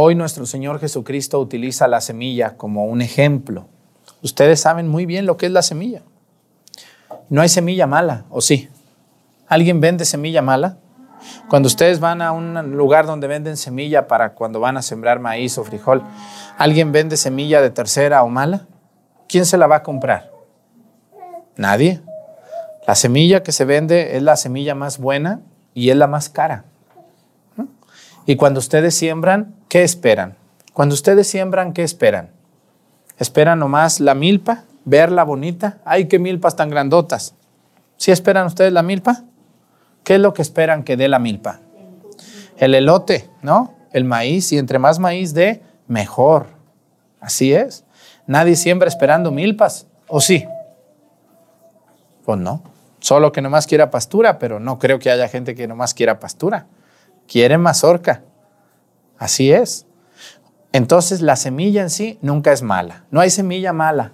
Hoy 0.00 0.14
nuestro 0.14 0.46
Señor 0.46 0.78
Jesucristo 0.78 1.40
utiliza 1.40 1.88
la 1.88 2.00
semilla 2.00 2.56
como 2.56 2.84
un 2.84 3.02
ejemplo, 3.02 3.66
Ustedes 4.22 4.60
saben 4.60 4.86
muy 4.86 5.06
bien 5.06 5.26
lo 5.26 5.36
que 5.36 5.46
es 5.46 5.50
la 5.50 5.62
semilla. 5.62 6.02
No 7.28 7.40
hay 7.40 7.48
semilla 7.48 7.88
mala, 7.88 8.24
¿o 8.30 8.40
sí? 8.40 8.68
¿Alguien 9.48 9.80
vende 9.80 10.04
semilla 10.04 10.40
mala? 10.40 10.78
Cuando 11.48 11.66
ustedes 11.66 11.98
van 11.98 12.22
a 12.22 12.30
un 12.30 12.76
lugar 12.76 13.06
donde 13.06 13.26
venden 13.26 13.56
semilla 13.56 14.06
para 14.06 14.34
cuando 14.34 14.60
van 14.60 14.76
a 14.76 14.82
sembrar 14.82 15.18
maíz 15.18 15.58
o 15.58 15.64
frijol, 15.64 16.04
¿alguien 16.58 16.92
vende 16.92 17.16
semilla 17.16 17.60
de 17.60 17.70
tercera 17.70 18.22
o 18.22 18.28
mala? 18.28 18.68
¿Quién 19.28 19.46
se 19.46 19.58
la 19.58 19.66
va 19.66 19.78
a 19.78 19.82
comprar? 19.82 20.30
Nadie. 21.56 22.02
La 22.86 22.94
semilla 22.94 23.42
que 23.42 23.50
se 23.50 23.64
vende 23.64 24.16
es 24.16 24.22
la 24.22 24.36
semilla 24.36 24.76
más 24.76 24.98
buena 24.98 25.40
y 25.74 25.90
es 25.90 25.96
la 25.96 26.06
más 26.06 26.28
cara. 26.28 26.66
Y 28.28 28.36
cuando 28.36 28.58
ustedes 28.58 28.94
siembran, 28.94 29.54
¿qué 29.70 29.82
esperan? 29.84 30.36
Cuando 30.74 30.94
ustedes 30.94 31.26
siembran, 31.26 31.72
¿qué 31.72 31.82
esperan? 31.82 32.28
¿Esperan 33.16 33.58
nomás 33.58 34.00
la 34.00 34.14
milpa? 34.14 34.64
¿Verla 34.84 35.24
bonita? 35.24 35.78
¡Ay, 35.86 36.08
qué 36.08 36.18
milpas 36.18 36.54
tan 36.54 36.68
grandotas! 36.68 37.34
¿Sí 37.96 38.10
esperan 38.10 38.44
ustedes 38.44 38.70
la 38.70 38.82
milpa? 38.82 39.24
¿Qué 40.04 40.16
es 40.16 40.20
lo 40.20 40.34
que 40.34 40.42
esperan 40.42 40.82
que 40.82 40.98
dé 40.98 41.08
la 41.08 41.18
milpa? 41.18 41.60
El 42.58 42.74
elote, 42.74 43.30
¿no? 43.40 43.74
El 43.94 44.04
maíz. 44.04 44.52
Y 44.52 44.58
entre 44.58 44.78
más 44.78 44.98
maíz 44.98 45.32
dé, 45.32 45.62
mejor. 45.86 46.48
Así 47.22 47.54
es. 47.54 47.86
Nadie 48.26 48.56
siembra 48.56 48.88
esperando 48.88 49.30
milpas. 49.30 49.86
¿O 50.06 50.20
sí? 50.20 50.44
Pues 52.26 52.38
no. 52.38 52.62
Solo 53.00 53.32
que 53.32 53.40
nomás 53.40 53.66
quiera 53.66 53.90
pastura, 53.90 54.38
pero 54.38 54.60
no 54.60 54.78
creo 54.78 54.98
que 54.98 55.10
haya 55.10 55.28
gente 55.28 55.54
que 55.54 55.66
nomás 55.66 55.94
quiera 55.94 56.20
pastura. 56.20 56.66
Quiere 57.28 57.58
mazorca. 57.58 58.22
Así 59.18 59.52
es. 59.52 59.86
Entonces 60.72 61.20
la 61.20 61.36
semilla 61.36 61.82
en 61.82 61.90
sí 61.90 62.18
nunca 62.22 62.52
es 62.52 62.62
mala. 62.62 63.04
No 63.10 63.20
hay 63.20 63.30
semilla 63.30 63.72
mala. 63.72 64.12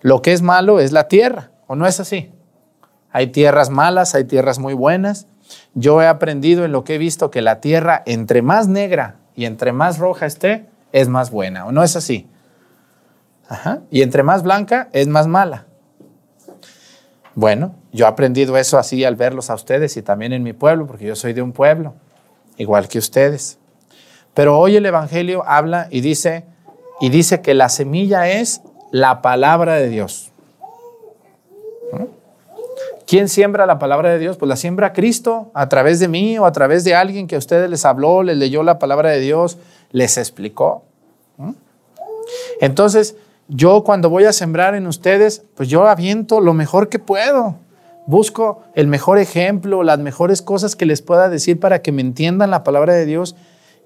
Lo 0.00 0.22
que 0.22 0.32
es 0.32 0.40
malo 0.40 0.80
es 0.80 0.92
la 0.92 1.08
tierra. 1.08 1.50
¿O 1.66 1.76
no 1.76 1.86
es 1.86 2.00
así? 2.00 2.30
Hay 3.12 3.28
tierras 3.28 3.70
malas, 3.70 4.14
hay 4.14 4.24
tierras 4.24 4.58
muy 4.58 4.74
buenas. 4.74 5.26
Yo 5.74 6.00
he 6.00 6.06
aprendido 6.06 6.64
en 6.64 6.72
lo 6.72 6.84
que 6.84 6.94
he 6.94 6.98
visto 6.98 7.30
que 7.30 7.42
la 7.42 7.60
tierra 7.60 8.02
entre 8.06 8.42
más 8.42 8.68
negra 8.68 9.16
y 9.34 9.44
entre 9.46 9.72
más 9.72 9.98
roja 9.98 10.26
esté, 10.26 10.66
es 10.92 11.08
más 11.08 11.30
buena. 11.30 11.66
¿O 11.66 11.72
no 11.72 11.82
es 11.82 11.96
así? 11.96 12.28
Ajá. 13.48 13.80
Y 13.90 14.02
entre 14.02 14.22
más 14.22 14.42
blanca, 14.42 14.88
es 14.92 15.08
más 15.08 15.26
mala. 15.26 15.66
Bueno, 17.34 17.74
yo 17.92 18.06
he 18.06 18.08
aprendido 18.08 18.56
eso 18.56 18.78
así 18.78 19.04
al 19.04 19.16
verlos 19.16 19.50
a 19.50 19.54
ustedes 19.54 19.96
y 19.96 20.02
también 20.02 20.32
en 20.32 20.42
mi 20.42 20.52
pueblo, 20.52 20.86
porque 20.86 21.06
yo 21.06 21.16
soy 21.16 21.32
de 21.32 21.42
un 21.42 21.52
pueblo, 21.52 21.94
igual 22.60 22.88
que 22.88 22.98
ustedes. 22.98 23.58
Pero 24.34 24.58
hoy 24.58 24.76
el 24.76 24.84
Evangelio 24.84 25.42
habla 25.46 25.88
y 25.90 26.02
dice, 26.02 26.44
y 27.00 27.08
dice 27.08 27.40
que 27.40 27.54
la 27.54 27.70
semilla 27.70 28.28
es 28.28 28.60
la 28.92 29.22
palabra 29.22 29.76
de 29.76 29.88
Dios. 29.88 30.30
¿Quién 33.06 33.28
siembra 33.28 33.66
la 33.66 33.78
palabra 33.78 34.10
de 34.10 34.18
Dios? 34.18 34.36
Pues 34.36 34.48
la 34.48 34.56
siembra 34.56 34.92
Cristo 34.92 35.50
a 35.54 35.68
través 35.68 35.98
de 36.00 36.06
mí 36.06 36.38
o 36.38 36.44
a 36.44 36.52
través 36.52 36.84
de 36.84 36.94
alguien 36.94 37.26
que 37.26 37.34
a 37.34 37.38
ustedes 37.38 37.68
les 37.68 37.84
habló, 37.84 38.22
les 38.22 38.36
leyó 38.36 38.62
la 38.62 38.78
palabra 38.78 39.08
de 39.08 39.20
Dios, 39.20 39.56
les 39.90 40.18
explicó. 40.18 40.84
Entonces, 42.60 43.16
yo 43.48 43.82
cuando 43.84 44.10
voy 44.10 44.24
a 44.24 44.32
sembrar 44.32 44.74
en 44.74 44.86
ustedes, 44.86 45.42
pues 45.56 45.68
yo 45.68 45.88
aviento 45.88 46.40
lo 46.40 46.52
mejor 46.52 46.88
que 46.90 46.98
puedo. 46.98 47.56
Busco 48.10 48.64
el 48.74 48.88
mejor 48.88 49.18
ejemplo, 49.18 49.84
las 49.84 50.00
mejores 50.00 50.42
cosas 50.42 50.74
que 50.74 50.84
les 50.84 51.00
pueda 51.00 51.28
decir 51.28 51.60
para 51.60 51.80
que 51.80 51.92
me 51.92 52.02
entiendan 52.02 52.50
la 52.50 52.64
palabra 52.64 52.92
de 52.92 53.06
Dios. 53.06 53.36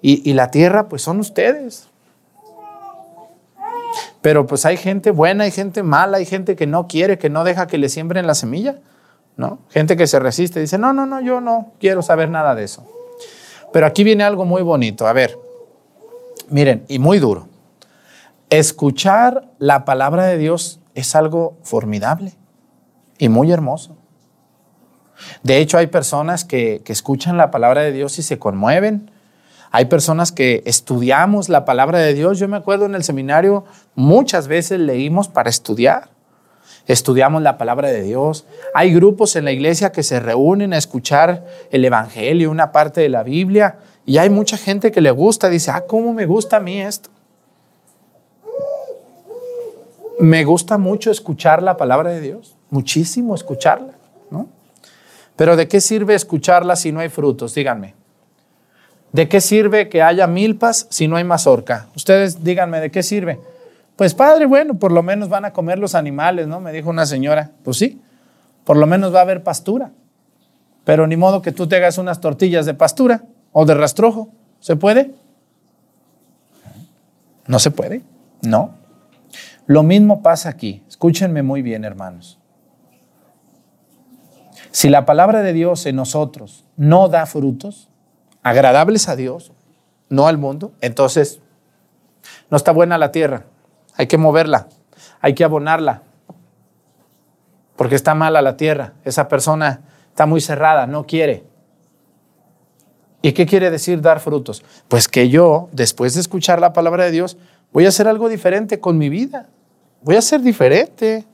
Y, 0.01 0.33
la 0.33 0.51
tierra, 0.51 0.89
pues 0.89 1.03
son 1.03 1.21
ustedes. 1.21 1.91
Pero 4.23 4.47
pues 4.47 4.65
hay 4.65 4.79
gente 4.79 5.11
buena, 5.11 5.45
hay 5.45 5.51
gente 5.51 5.83
mala, 5.83 6.17
hay 6.17 6.25
gente 6.25 6.57
que 6.57 6.67
no 6.67 6.89
quiere, 6.89 7.19
que 7.19 7.29
no 7.29 7.45
deja 7.45 7.67
que 7.67 7.77
le 7.77 7.91
siembren 7.91 8.27
la 8.27 8.35
semilla. 8.35 8.79
¿no? 9.37 9.59
Gente 9.69 9.95
que 9.95 10.07
se 10.07 10.19
resiste, 10.19 10.59
dice, 10.59 10.79
no, 10.79 10.95
no, 10.95 11.05
no, 11.05 11.21
yo 11.21 11.43
no 11.43 11.73
quiero 11.79 12.01
saber 12.01 12.31
nada 12.31 12.55
de 12.55 12.65
eso. 12.65 12.87
Pero 13.75 13.85
aquí 13.85 14.05
viene 14.05 14.25
algo 14.25 14.47
muy 14.47 14.63
bonito. 14.63 15.07
A 15.07 15.13
ver, 15.13 15.39
miren, 16.49 16.87
y 16.89 16.99
muy 16.99 17.19
duro. 17.19 17.47
Escuchar 18.49 19.51
la 19.59 19.85
palabra 19.85 20.25
de 20.25 20.39
Dios 20.39 20.81
es 20.95 21.15
algo 21.15 21.59
formidable 21.63 22.33
y 23.19 23.29
muy 23.29 23.53
hermoso. 23.53 23.99
De 25.43 25.59
hecho, 25.59 25.79
hay 25.79 25.87
personas 25.87 26.45
que, 26.45 26.83
que, 26.85 26.93
escuchan 26.93 27.37
la 27.37 27.51
palabra 27.51 27.83
de 27.83 27.93
Dios 27.93 28.19
y 28.19 28.23
se 28.23 28.39
conmueven. 28.39 29.11
Hay 29.71 29.87
personas 29.87 30.33
que 30.33 30.63
estudiamos 30.67 31.49
la 31.49 31.65
palabra 31.65 31.99
de 31.99 32.15
Dios. 32.15 32.39
Yo 32.39 32.49
me 32.49 32.57
acuerdo 32.57 32.87
en 32.87 32.95
el 32.95 33.05
seminario, 33.05 33.65
muchas 33.95 34.49
veces 34.49 34.81
leímos 34.81 35.29
para 35.29 35.51
estudiar. 35.51 36.11
Estudiamos 36.87 37.43
la 37.43 37.57
palabra 37.57 37.89
de 37.89 38.03
Dios. 38.03 38.47
Hay 38.75 38.93
grupos 38.93 39.37
en 39.37 39.47
la 39.47 39.53
iglesia 39.53 39.91
que 39.91 40.03
se 40.03 40.21
reúnen 40.21 40.75
a 40.75 40.79
escuchar 40.79 41.45
el 41.71 41.85
Evangelio, 41.85 42.51
una 42.51 42.73
parte 42.73 43.01
de 43.01 43.09
la 43.09 43.23
Biblia. 43.23 43.79
Y 44.05 44.19
hay 44.19 44.29
mucha 44.29 44.59
gente 44.59 44.93
que 44.93 45.01
le 45.01 45.11
gusta, 45.11 45.49
dice, 45.49 45.71
ah, 45.71 45.85
¿cómo 45.87 46.13
me 46.13 46.27
gusta 46.27 46.59
a 46.59 46.61
mí 46.61 46.81
esto? 46.81 47.09
Me 50.21 50.45
gusta 50.45 50.79
mucho 50.79 51.11
escuchar 51.11 51.63
la 51.63 51.77
palabra 51.77 52.11
de 52.11 52.21
Dios, 52.21 52.57
muchísimo 52.71 53.35
escucharla. 53.35 53.95
Pero 55.37 55.57
¿de 55.57 55.69
qué 55.69 55.81
sirve 55.81 56.15
escucharla 56.15 56.77
si 56.77 56.93
no 56.93 57.01
hay 57.01 57.09
frutos? 57.09 57.55
Díganme. 57.55 57.95
¿De 59.13 59.29
qué 59.29 59.41
sirve 59.41 59.89
que 59.89 60.03
haya 60.03 60.27
milpas 60.27 60.87
si 60.91 61.07
no 61.09 61.17
hay 61.17 61.25
mazorca? 61.25 61.87
Ustedes 61.95 62.43
díganme, 62.43 62.81
¿de 62.81 62.91
qué 62.91 63.03
sirve? 63.03 63.41
Pues 63.97 64.13
padre, 64.15 64.47
bueno, 64.47 64.75
por 64.75 64.91
lo 64.91 65.03
menos 65.03 65.29
van 65.29 65.45
a 65.45 65.53
comer 65.53 65.79
los 65.79 65.95
animales, 65.95 66.49
¿no? 66.49 66.61
Me 66.61 66.73
dijo 66.73 66.91
una 66.91 67.07
señora. 67.07 67.53
Pues 67.63 67.77
sí, 67.77 68.01
por 68.65 68.77
lo 68.77 68.87
menos 68.87 69.15
va 69.15 69.21
a 69.21 69.23
haber 69.23 69.43
pastura. 69.43 69.93
Pero 70.85 71.07
ni 71.07 71.17
modo 71.17 71.43
que 71.43 71.53
tú 71.53 71.69
te 71.69 71.77
hagas 71.77 71.99
unas 71.99 72.21
tortillas 72.21 72.67
de 72.67 72.75
pastura 72.75 73.23
o 73.53 73.65
de 73.65 73.75
rastrojo. 73.75 74.31
¿Se 74.61 74.77
puede? 74.77 75.15
No 77.47 77.59
se 77.59 77.71
puede. 77.71 78.03
No. 78.43 78.75
Lo 79.67 79.83
mismo 79.83 80.23
pasa 80.23 80.49
aquí. 80.49 80.83
Escúchenme 80.89 81.43
muy 81.43 81.63
bien, 81.63 81.85
hermanos. 81.85 82.39
Si 84.71 84.89
la 84.89 85.05
palabra 85.05 85.43
de 85.43 85.53
Dios 85.53 85.87
en 85.87 85.97
nosotros 85.97 86.65
no 86.77 87.09
da 87.09 87.27
frutos 87.27 87.89
agradables 88.43 89.09
a 89.09 89.17
Dios, 89.17 89.53
no 90.09 90.27
al 90.27 90.39
mundo, 90.39 90.73
entonces 90.81 91.41
no 92.51 92.57
está 92.57 92.73
buena 92.73 92.99
la 92.99 93.13
tierra. 93.13 93.45
Hay 93.97 94.07
que 94.07 94.19
moverla, 94.19 94.69
hay 95.21 95.35
que 95.35 95.45
abonarla, 95.45 96.03
porque 97.77 97.95
está 97.95 98.15
mala 98.15 98.43
la 98.43 98.57
tierra. 98.57 98.95
Esa 99.05 99.29
persona 99.29 99.81
está 100.09 100.27
muy 100.27 100.41
cerrada, 100.41 100.87
no 100.87 101.07
quiere. 101.07 101.45
¿Y 103.23 103.33
qué 103.33 103.47
quiere 103.47 103.71
decir 103.71 104.03
dar 104.03 104.21
frutos? 104.21 104.63
Pues 104.89 105.09
que 105.09 105.31
yo, 105.31 105.69
después 105.73 106.15
de 106.15 106.21
escuchar 106.21 106.61
la 106.61 106.73
palabra 106.73 107.05
de 107.05 107.11
Dios, 107.11 107.39
voy 107.73 107.87
a 107.87 107.89
hacer 107.89 108.07
algo 108.07 108.29
diferente 108.29 108.81
con 108.81 108.99
mi 108.99 109.09
vida. 109.09 109.49
Voy 110.03 110.17
a 110.17 110.23
ser 110.23 110.43
diferente. 110.43 111.25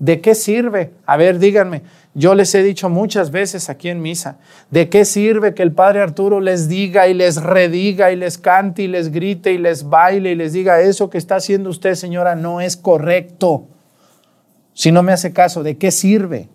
¿De 0.00 0.20
qué 0.20 0.34
sirve? 0.34 0.92
A 1.06 1.16
ver, 1.16 1.38
díganme, 1.38 1.82
yo 2.14 2.34
les 2.34 2.54
he 2.54 2.62
dicho 2.62 2.88
muchas 2.88 3.30
veces 3.30 3.70
aquí 3.70 3.88
en 3.88 4.02
misa, 4.02 4.38
¿de 4.70 4.88
qué 4.88 5.04
sirve 5.04 5.54
que 5.54 5.62
el 5.62 5.72
Padre 5.72 6.00
Arturo 6.00 6.40
les 6.40 6.68
diga 6.68 7.06
y 7.06 7.14
les 7.14 7.40
rediga 7.40 8.10
y 8.10 8.16
les 8.16 8.36
cante 8.36 8.82
y 8.82 8.88
les 8.88 9.12
grite 9.12 9.52
y 9.52 9.58
les 9.58 9.88
baile 9.88 10.32
y 10.32 10.34
les 10.34 10.52
diga 10.52 10.80
eso 10.80 11.08
que 11.08 11.18
está 11.18 11.36
haciendo 11.36 11.70
usted, 11.70 11.94
señora, 11.94 12.34
no 12.34 12.60
es 12.60 12.76
correcto? 12.76 13.68
Si 14.74 14.90
no 14.90 15.04
me 15.04 15.12
hace 15.12 15.32
caso, 15.32 15.62
¿de 15.62 15.76
qué 15.76 15.92
sirve? 15.92 16.48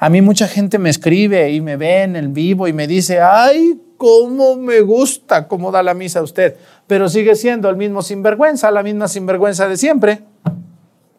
A 0.00 0.08
mí 0.08 0.22
mucha 0.22 0.48
gente 0.48 0.78
me 0.78 0.90
escribe 0.90 1.52
y 1.52 1.60
me 1.60 1.76
ve 1.76 2.02
en 2.02 2.16
el 2.16 2.28
vivo 2.28 2.66
y 2.66 2.72
me 2.72 2.88
dice, 2.88 3.20
ay, 3.20 3.80
cómo 3.96 4.56
me 4.56 4.80
gusta 4.80 5.46
cómo 5.46 5.70
da 5.70 5.82
la 5.82 5.94
misa 5.94 6.22
usted, 6.22 6.56
pero 6.86 7.08
sigue 7.08 7.36
siendo 7.36 7.68
el 7.68 7.76
mismo 7.76 8.02
sinvergüenza, 8.02 8.70
la 8.72 8.82
misma 8.82 9.06
sinvergüenza 9.06 9.68
de 9.68 9.76
siempre 9.76 10.22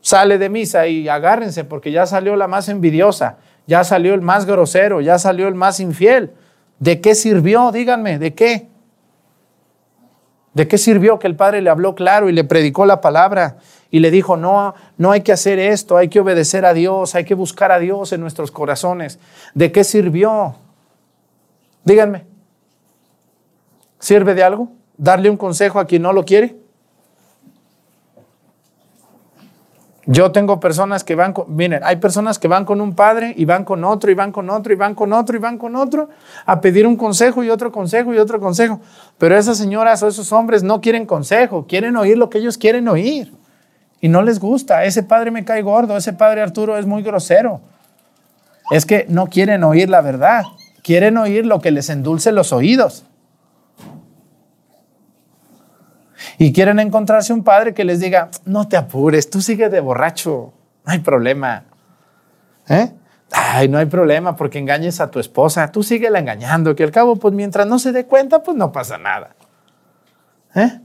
sale 0.02 0.38
de 0.38 0.50
misa 0.50 0.88
y 0.88 1.08
agárrense 1.10 1.64
porque 1.64 1.92
ya 1.92 2.06
salió 2.06 2.36
la 2.36 2.48
más 2.48 2.70
envidiosa, 2.70 3.38
ya 3.68 3.84
salió 3.84 4.14
el 4.14 4.22
más 4.22 4.46
grosero, 4.46 5.02
ya 5.02 5.20
salió 5.20 5.48
el 5.48 5.56
más 5.56 5.80
infiel. 5.80 6.32
¿De 6.80 7.02
qué 7.02 7.16
sirvió? 7.16 7.72
Díganme, 7.72 8.20
¿de 8.20 8.34
qué? 8.34 8.70
¿De 10.54 10.68
qué 10.68 10.78
sirvió 10.78 11.20
que 11.20 11.28
el 11.28 11.36
Padre 11.36 11.62
le 11.62 11.70
habló 11.70 11.94
claro 11.96 12.30
y 12.30 12.34
le 12.34 12.44
predicó 12.44 12.86
la 12.86 13.02
palabra 13.02 13.58
y 13.92 14.00
le 14.00 14.12
dijo, 14.12 14.38
no, 14.38 14.74
no 14.98 15.12
hay 15.12 15.22
que 15.22 15.32
hacer 15.32 15.60
esto, 15.60 15.98
hay 15.98 16.10
que 16.10 16.20
obedecer 16.20 16.66
a 16.66 16.74
Dios, 16.74 17.16
hay 17.16 17.26
que 17.26 17.36
buscar 17.36 17.72
a 17.72 17.80
Dios 17.80 18.12
en 18.14 18.22
nuestros 18.22 18.52
corazones? 18.52 19.20
¿De 19.54 19.72
qué 19.72 19.84
sirvió? 19.84 20.56
Díganme, 21.84 22.26
¿sirve 24.00 24.34
de 24.34 24.44
algo? 24.44 24.72
¿Darle 24.98 25.30
un 25.30 25.38
consejo 25.38 25.80
a 25.80 25.86
quien 25.86 26.02
no 26.02 26.14
lo 26.14 26.26
quiere? 26.26 26.58
Yo 30.12 30.32
tengo 30.32 30.60
personas 30.60 31.04
que 31.04 31.14
van 31.14 31.34
con, 31.34 31.56
miren, 31.56 31.82
hay 31.84 31.98
personas 31.98 32.40
que 32.40 32.48
van 32.48 32.66
con 32.66 32.82
un 32.82 32.96
padre 32.96 33.32
y 33.38 33.46
van 33.46 33.64
con 33.64 33.84
otro 33.84 34.10
y 34.10 34.16
van 34.16 34.32
con 34.32 34.50
otro 34.50 34.74
y 34.74 34.76
van 34.76 34.96
con 34.96 35.14
otro 35.14 35.36
y 35.36 35.40
van 35.40 35.60
con 35.60 35.76
otro 35.76 36.10
a 36.48 36.62
pedir 36.62 36.88
un 36.88 36.96
consejo 36.96 37.44
y 37.44 37.52
otro 37.52 37.72
consejo 37.72 38.12
y 38.12 38.18
otro 38.18 38.40
consejo. 38.40 38.82
Pero 39.20 39.38
esas 39.38 39.60
señoras 39.60 40.02
o 40.02 40.08
esos 40.08 40.32
hombres 40.32 40.64
no 40.64 40.82
quieren 40.82 41.06
consejo, 41.06 41.68
quieren 41.68 41.96
oír 41.96 42.18
lo 42.18 42.32
que 42.32 42.40
ellos 42.40 42.58
quieren 42.58 42.88
oír. 42.88 43.32
y 44.02 44.08
no 44.08 44.24
les 44.24 44.40
gusta. 44.40 44.84
Ese 44.84 45.04
padre 45.04 45.30
me 45.30 45.46
cae 45.46 45.62
gordo, 45.62 45.96
ese 45.96 46.14
padre 46.14 46.42
Arturo 46.42 46.76
es 46.80 46.88
muy 46.88 47.04
grosero. 47.04 47.62
Es 48.72 48.88
que 48.88 49.06
no 49.10 49.28
quieren 49.28 49.64
oír 49.64 49.92
la 49.92 50.02
verdad, 50.02 50.42
quieren 50.82 51.18
oír 51.18 51.46
lo 51.46 51.62
que 51.62 51.70
les 51.70 51.88
endulce 51.88 52.32
los 52.32 52.52
oídos. 52.52 53.06
Y 56.42 56.54
quieren 56.54 56.80
encontrarse 56.80 57.34
un 57.34 57.44
padre 57.44 57.74
que 57.74 57.84
les 57.84 58.00
diga, 58.00 58.30
no 58.46 58.66
te 58.70 58.78
apures, 58.78 59.30
tú 59.30 59.42
sigue 59.42 59.68
de 59.68 59.82
borracho, 59.82 60.54
no 60.86 60.92
hay 60.94 61.00
problema. 61.00 61.66
¿Eh? 62.70 62.94
Ay, 63.30 63.68
no 63.68 63.78
hay 63.78 63.88
problema 63.88 64.38
porque 64.38 64.58
engañes 64.58 65.02
a 65.02 65.12
tu 65.12 65.20
esposa, 65.20 65.70
tú 65.70 65.84
síguela 65.84 66.18
engañando, 66.18 66.74
que 66.78 66.86
al 66.86 66.92
cabo, 66.92 67.18
pues 67.18 67.34
mientras 67.34 67.68
no 67.68 67.78
se 67.78 67.92
dé 67.92 68.06
cuenta, 68.06 68.42
pues 68.42 68.56
no 68.56 68.72
pasa 68.72 68.98
nada. 68.98 69.36
¿Eh? 70.56 70.80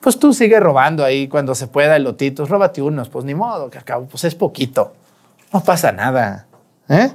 Pues 0.00 0.16
tú 0.16 0.32
sigue 0.32 0.60
robando 0.60 1.04
ahí 1.04 1.26
cuando 1.26 1.56
se 1.56 1.66
pueda 1.66 1.96
elotitos, 1.96 2.48
róbate 2.48 2.80
unos, 2.80 3.08
pues 3.08 3.24
ni 3.24 3.34
modo, 3.34 3.68
que 3.68 3.78
al 3.78 3.84
cabo, 3.84 4.06
pues 4.06 4.22
es 4.22 4.36
poquito, 4.36 4.94
no 5.52 5.64
pasa 5.64 5.90
nada. 5.90 6.46
¿Eh? 6.88 7.10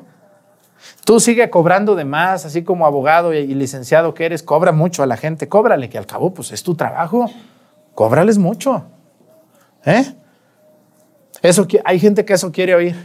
Tú 1.06 1.22
sigue 1.22 1.50
cobrando 1.50 1.96
de 1.96 2.04
más, 2.04 2.46
así 2.46 2.62
como 2.62 2.86
abogado 2.86 3.34
y 3.34 3.54
licenciado 3.54 4.14
que 4.14 4.26
eres, 4.26 4.44
cobra 4.44 4.74
mucho 4.74 5.02
a 5.02 5.06
la 5.06 5.16
gente, 5.16 5.48
cóbrale, 5.48 5.90
que 5.90 5.98
al 5.98 6.06
cabo, 6.06 6.34
pues 6.34 6.52
es 6.52 6.62
tu 6.62 6.76
trabajo, 6.76 7.30
cóbrales 7.96 8.38
mucho. 8.38 8.84
¿Eh? 9.86 10.14
Eso, 11.42 11.68
hay 11.84 12.00
gente 12.00 12.26
que 12.26 12.34
eso 12.34 12.52
quiere 12.52 12.76
oír. 12.76 12.96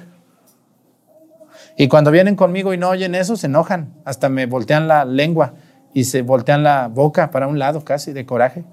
Y 1.76 1.88
cuando 1.88 2.11
vienen 2.11 2.37
conmigo 2.37 2.74
y 2.74 2.79
no 2.79 2.90
oyen 2.90 3.14
eso, 3.14 3.37
se 3.37 3.46
enojan, 3.46 3.94
hasta 4.05 4.29
me 4.29 4.44
voltean 4.44 4.87
la 4.87 5.05
lengua 5.05 5.55
y 5.94 6.05
se 6.05 6.22
voltean 6.22 6.62
la 6.62 6.88
boca 6.88 7.31
para 7.31 7.46
un 7.46 7.59
lado 7.59 7.85
casi 7.85 8.12
de 8.12 8.26
coraje. 8.26 8.64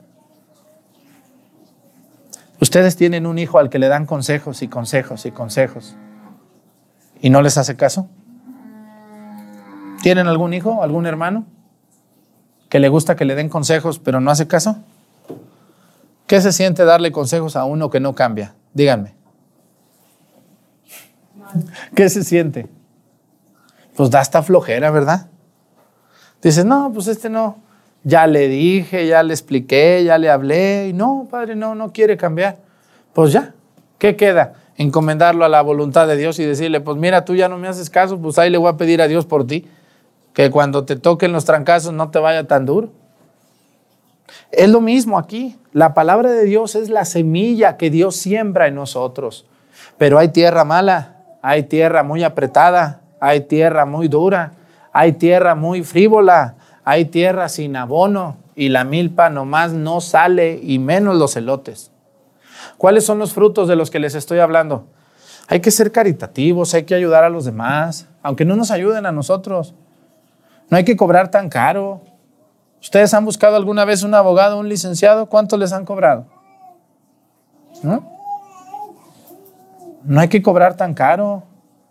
Ustedes 2.60 2.96
tienen 2.96 3.26
un 3.26 3.38
hijo 3.38 3.60
al 3.60 3.70
que 3.70 3.80
le 3.80 3.88
dan 3.88 4.06
consejos 4.06 4.62
y 4.62 4.68
consejos 4.68 5.26
y 5.26 5.32
consejos 5.32 5.96
y 7.22 7.30
no 7.30 7.42
les 7.42 7.58
hace 7.58 7.76
caso. 7.76 8.10
¿Tienen 10.02 10.28
algún 10.28 10.54
hijo, 10.54 10.84
algún 10.84 11.06
hermano 11.06 11.46
que 12.70 12.80
le 12.80 12.90
gusta 12.90 13.16
que 13.16 13.26
le 13.26 13.36
den 13.36 13.50
consejos 13.50 14.00
pero 14.00 14.20
no 14.20 14.32
hace 14.32 14.48
caso? 14.48 14.78
¿Qué 16.28 16.42
se 16.42 16.52
siente 16.52 16.84
darle 16.84 17.12
consejos 17.14 17.56
a 17.56 17.64
uno 17.64 17.90
que 17.90 18.02
no 18.02 18.14
cambia? 18.14 18.54
Díganme. 18.74 19.16
¿Qué 21.96 22.10
se 22.10 22.24
siente? 22.24 22.68
Pues 23.96 24.12
da 24.12 24.20
hasta 24.20 24.44
flojera, 24.44 24.92
¿verdad? 24.92 25.28
Dices, 26.42 26.66
no, 26.66 26.92
pues 26.94 27.08
este 27.08 27.30
no. 27.30 27.64
Ya 28.04 28.28
le 28.28 28.50
dije, 28.50 29.08
ya 29.08 29.24
le 29.24 29.34
expliqué, 29.34 30.04
ya 30.04 30.18
le 30.18 30.30
hablé. 30.30 30.90
Y 30.90 30.94
no, 30.94 31.28
padre, 31.32 31.56
no, 31.56 31.76
no 31.76 31.94
quiere 31.94 32.18
cambiar. 32.18 32.58
Pues 33.14 33.32
ya, 33.32 33.54
¿qué 33.98 34.18
queda? 34.18 34.54
Encomendarlo 34.76 35.46
a 35.46 35.50
la 35.50 35.62
voluntad 35.62 36.08
de 36.08 36.18
Dios 36.18 36.38
y 36.40 36.46
decirle, 36.46 36.82
pues 36.82 36.98
mira, 36.98 37.26
tú 37.26 37.36
ya 37.36 37.48
no 37.48 37.58
me 37.58 37.70
haces 37.70 37.90
caso, 37.90 38.20
pues 38.20 38.38
ahí 38.38 38.50
le 38.50 38.58
voy 38.58 38.70
a 38.70 38.78
pedir 38.78 39.02
a 39.02 39.08
Dios 39.08 39.26
por 39.26 39.48
ti. 39.48 39.68
Que 40.34 40.52
cuando 40.52 40.84
te 40.84 40.98
toquen 40.98 41.32
los 41.32 41.46
trancazos 41.46 41.94
no 41.94 42.12
te 42.12 42.20
vaya 42.20 42.46
tan 42.46 42.66
duro. 42.66 42.92
Es 44.52 44.70
lo 44.70 44.82
mismo 44.82 45.18
aquí. 45.18 45.58
La 45.72 45.94
palabra 45.94 46.32
de 46.32 46.44
Dios 46.44 46.76
es 46.76 46.90
la 46.90 47.06
semilla 47.06 47.78
que 47.78 47.90
Dios 47.90 48.16
siembra 48.16 48.68
en 48.68 48.76
nosotros. 48.76 49.46
Pero 49.98 50.18
hay 50.18 50.30
tierra 50.30 50.64
mala, 50.64 51.18
hay 51.42 51.64
tierra 51.64 52.04
muy 52.04 52.24
apretada, 52.24 53.02
hay 53.20 53.42
tierra 53.42 53.86
muy 53.86 54.08
dura, 54.08 54.54
hay 54.94 55.14
tierra 55.14 55.56
muy 55.56 55.84
frívola, 55.84 56.56
hay 56.84 57.06
tierra 57.06 57.50
sin 57.50 57.76
abono 57.76 58.38
y 58.56 58.70
la 58.70 58.84
milpa 58.84 59.30
nomás 59.30 59.74
no 59.74 60.02
sale 60.02 60.60
y 60.62 60.80
menos 60.80 61.16
los 61.16 61.36
elotes. 61.36 61.92
¿Cuáles 62.78 63.06
son 63.06 63.20
los 63.20 63.34
frutos 63.34 63.68
de 63.68 63.76
los 63.76 63.92
que 63.92 64.00
les 64.00 64.16
estoy 64.16 64.40
hablando? 64.40 64.88
Hay 65.48 65.62
que 65.62 65.72
ser 65.72 65.92
caritativos, 65.92 66.74
hay 66.74 66.84
que 66.84 66.96
ayudar 66.96 67.24
a 67.24 67.30
los 67.30 67.46
demás, 67.46 68.08
aunque 68.22 68.46
no 68.46 68.56
nos 68.56 68.72
ayuden 68.72 69.06
a 69.06 69.12
nosotros. 69.12 69.74
No 70.70 70.78
hay 70.78 70.84
que 70.84 70.98
cobrar 70.98 71.32
tan 71.32 71.50
caro. 71.50 72.02
¿Ustedes 72.88 73.14
han 73.14 73.26
buscado 73.26 73.58
alguna 73.58 73.84
vez 73.84 74.04
un 74.04 74.14
abogado, 74.14 74.58
un 74.58 74.70
licenciado? 74.70 75.26
¿Cuánto 75.26 75.58
les 75.58 75.74
han 75.74 75.84
cobrado? 75.84 76.26
¿No? 77.84 78.10
No 80.04 80.22
hay 80.22 80.30
que 80.30 80.42
cobrar 80.42 80.78
tan 80.78 80.94
caro. 80.94 81.44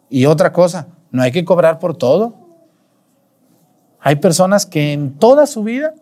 Y 0.09 0.25
otra 0.25 0.55
cosa, 0.55 0.87
no 1.11 1.21
hay 1.23 1.33
que 1.33 1.45
cobrar 1.45 1.79
por 1.81 1.99
todo. 1.99 2.33
Hay 4.01 4.17
personas 4.17 4.65
que 4.65 4.95
en 4.95 5.19
toda 5.19 5.47
su 5.47 5.65
vida 5.65 5.93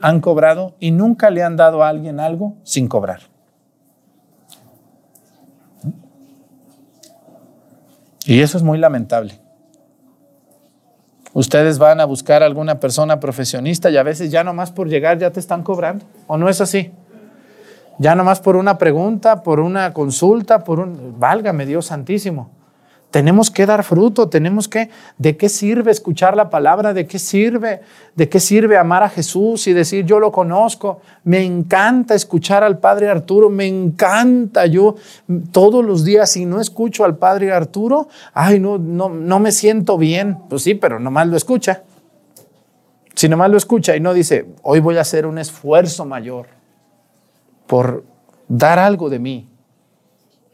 han 0.00 0.22
cobrado 0.22 0.74
y 0.80 0.90
nunca 0.90 1.28
le 1.28 1.42
han 1.42 1.56
dado 1.56 1.84
a 1.84 1.90
alguien 1.90 2.18
algo 2.18 2.54
sin 2.62 2.88
cobrar. 2.88 3.20
Y 8.24 8.40
eso 8.40 8.56
es 8.56 8.64
muy 8.64 8.78
lamentable. 8.78 9.38
Ustedes 11.38 11.78
van 11.78 12.00
a 12.00 12.04
buscar 12.04 12.42
a 12.42 12.46
alguna 12.46 12.80
persona 12.80 13.20
profesionista 13.20 13.90
y 13.90 13.96
a 13.96 14.02
veces 14.02 14.32
ya 14.32 14.42
nomás 14.42 14.72
por 14.72 14.88
llegar 14.88 15.18
ya 15.18 15.30
te 15.30 15.38
están 15.38 15.62
cobrando. 15.62 16.04
¿O 16.26 16.36
no 16.36 16.48
es 16.48 16.60
así? 16.60 16.90
Ya 18.00 18.16
nomás 18.16 18.40
por 18.40 18.56
una 18.56 18.76
pregunta, 18.76 19.44
por 19.44 19.60
una 19.60 19.92
consulta, 19.92 20.64
por 20.64 20.80
un... 20.80 21.14
Válgame 21.16 21.64
Dios 21.64 21.86
santísimo. 21.86 22.50
Tenemos 23.10 23.50
que 23.50 23.64
dar 23.64 23.84
fruto, 23.84 24.28
tenemos 24.28 24.68
que... 24.68 24.90
¿De 25.16 25.38
qué 25.38 25.48
sirve 25.48 25.90
escuchar 25.90 26.36
la 26.36 26.50
palabra? 26.50 26.92
¿De 26.92 27.06
qué 27.06 27.18
sirve? 27.18 27.80
¿De 28.14 28.28
qué 28.28 28.38
sirve 28.38 28.76
amar 28.76 29.02
a 29.02 29.08
Jesús 29.08 29.66
y 29.66 29.72
decir 29.72 30.04
yo 30.04 30.20
lo 30.20 30.30
conozco? 30.30 31.00
Me 31.24 31.42
encanta 31.42 32.14
escuchar 32.14 32.62
al 32.62 32.78
Padre 32.78 33.08
Arturo, 33.08 33.48
me 33.48 33.66
encanta. 33.66 34.66
Yo 34.66 34.96
todos 35.52 35.82
los 35.82 36.04
días 36.04 36.30
si 36.30 36.44
no 36.44 36.60
escucho 36.60 37.04
al 37.06 37.16
Padre 37.16 37.50
Arturo, 37.50 38.08
ay, 38.34 38.60
no, 38.60 38.76
no, 38.76 39.08
no 39.08 39.38
me 39.38 39.52
siento 39.52 39.96
bien. 39.96 40.36
Pues 40.50 40.62
sí, 40.62 40.74
pero 40.74 41.00
nomás 41.00 41.28
lo 41.28 41.38
escucha. 41.38 41.84
Si 43.14 43.26
nomás 43.26 43.50
lo 43.50 43.56
escucha 43.56 43.96
y 43.96 44.00
no 44.00 44.12
dice, 44.12 44.46
hoy 44.62 44.80
voy 44.80 44.98
a 44.98 45.00
hacer 45.00 45.24
un 45.24 45.38
esfuerzo 45.38 46.04
mayor 46.04 46.46
por 47.66 48.04
dar 48.48 48.78
algo 48.78 49.08
de 49.08 49.18
mí. 49.18 49.48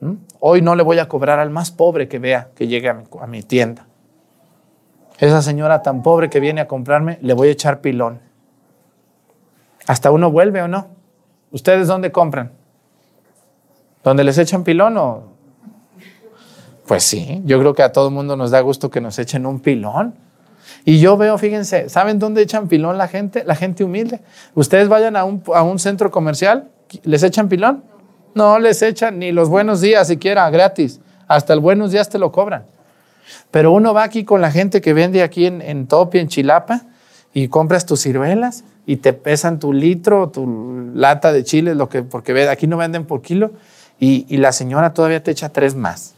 ¿Mm? 0.05 0.19
Hoy 0.41 0.61
no 0.61 0.75
le 0.75 0.83
voy 0.83 0.99
a 0.99 1.09
cobrar 1.09 1.39
al 1.39 1.49
más 1.49 1.71
pobre 1.71 2.09
que 2.09 2.19
vea 2.19 2.51
que 2.55 2.69
llegue 2.69 2.91
a 2.91 3.27
mi, 3.27 3.43
tienda. 3.43 3.87
Esa 5.19 5.41
señora 5.41 5.81
tan 5.81 6.03
pobre 6.03 6.29
que 6.29 6.41
viene 6.41 6.61
a 6.61 6.69
comprarme, 6.69 7.19
le 7.23 7.33
voy 7.33 7.49
a 7.49 7.53
echar 7.53 7.81
pilón. 7.81 8.21
Hasta 9.87 10.11
uno 10.11 10.31
vuelve 10.31 10.61
o 10.61 10.69
no. 10.69 10.89
¿Ustedes 11.53 11.89
dónde 11.89 12.13
compran? 12.13 12.53
¿Dónde 14.03 14.25
les 14.25 14.37
echan 14.37 14.63
pilón 14.63 14.99
o...? 14.99 15.33
Pues 16.87 17.03
sí, 17.03 17.41
yo 17.47 17.59
creo 17.59 17.73
que 17.73 17.83
a 17.83 17.93
todo 17.93 18.11
mundo 18.11 18.37
nos 18.37 18.51
da 18.51 18.61
gusto 18.61 18.91
que 18.91 19.01
nos 19.01 19.19
echen 19.19 19.47
un 19.47 19.61
pilón. 19.61 20.17
Y 20.85 20.99
yo 20.99 21.17
veo, 21.17 21.39
fíjense, 21.39 21.89
¿saben 21.89 22.19
dónde 22.19 22.43
echan 22.43 22.69
pilón 22.69 22.99
la 22.99 23.09
gente? 23.09 23.43
La 23.45 23.55
gente 23.55 23.85
humilde. 23.85 24.21
Ustedes 24.55 24.89
vayan 24.89 25.17
a 25.17 25.25
un, 25.25 25.43
a 25.55 25.63
un 25.63 25.79
centro 25.79 26.11
comercial, 26.11 26.71
¿les 27.05 27.23
echan 27.23 27.49
pilón? 27.49 27.94
No 28.35 28.59
les 28.59 28.83
echan 28.83 29.19
ni 29.19 29.33
los 29.33 29.49
buenos 29.49 29.81
días 29.81 30.09
siquiera, 30.09 30.49
gratis. 30.51 31.01
Hasta 31.29 31.53
el 31.53 31.61
buenos 31.61 31.93
días 31.93 32.09
te 32.09 32.19
lo 32.19 32.33
cobran. 32.33 32.67
Pero 33.51 33.73
uno 33.73 33.95
va 33.95 34.03
aquí 34.03 34.25
con 34.25 34.41
la 34.41 34.51
gente 34.51 34.81
que 34.81 34.93
vende 34.93 35.23
aquí 35.23 35.47
en, 35.47 35.63
en 35.63 35.87
Topi, 35.87 36.19
en 36.19 36.29
Chilapa, 36.29 36.83
y 37.33 37.49
compras 37.49 37.87
tus 37.87 38.01
ciruelas 38.01 38.65
y 38.87 38.97
te 38.97 39.13
pesan 39.13 39.59
tu 39.59 39.73
litro, 39.73 40.29
tu 40.29 40.91
lata 40.95 41.33
de 41.33 41.43
chile, 41.43 41.75
lo 41.75 41.89
que, 41.89 42.03
porque 42.03 42.49
aquí 42.49 42.67
no 42.67 42.77
venden 42.77 43.07
por 43.07 43.23
kilo, 43.23 43.53
y, 43.99 44.27
y 44.29 44.37
la 44.37 44.53
señora 44.53 44.93
todavía 44.93 45.23
te 45.23 45.31
echa 45.31 45.49
tres 45.49 45.75
más. 45.75 46.15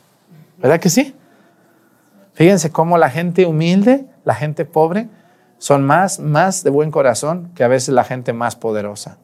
¿Verdad 0.59 0.81
que 0.81 0.91
sí? 0.91 1.15
Fíjense 2.35 2.71
cómo 2.71 2.99
la 2.99 3.09
gente 3.09 3.47
humilde, 3.47 4.07
la 4.25 4.35
gente 4.35 4.65
pobre, 4.65 5.09
son 5.59 5.85
más, 5.85 6.19
más 6.19 6.65
de 6.65 6.71
buen 6.71 6.91
corazón 6.91 7.51
que 7.55 7.65
a 7.65 7.69
veces 7.69 7.91
la 7.91 8.05
gente 8.05 8.33
más 8.33 8.57
poderosa. 8.57 9.17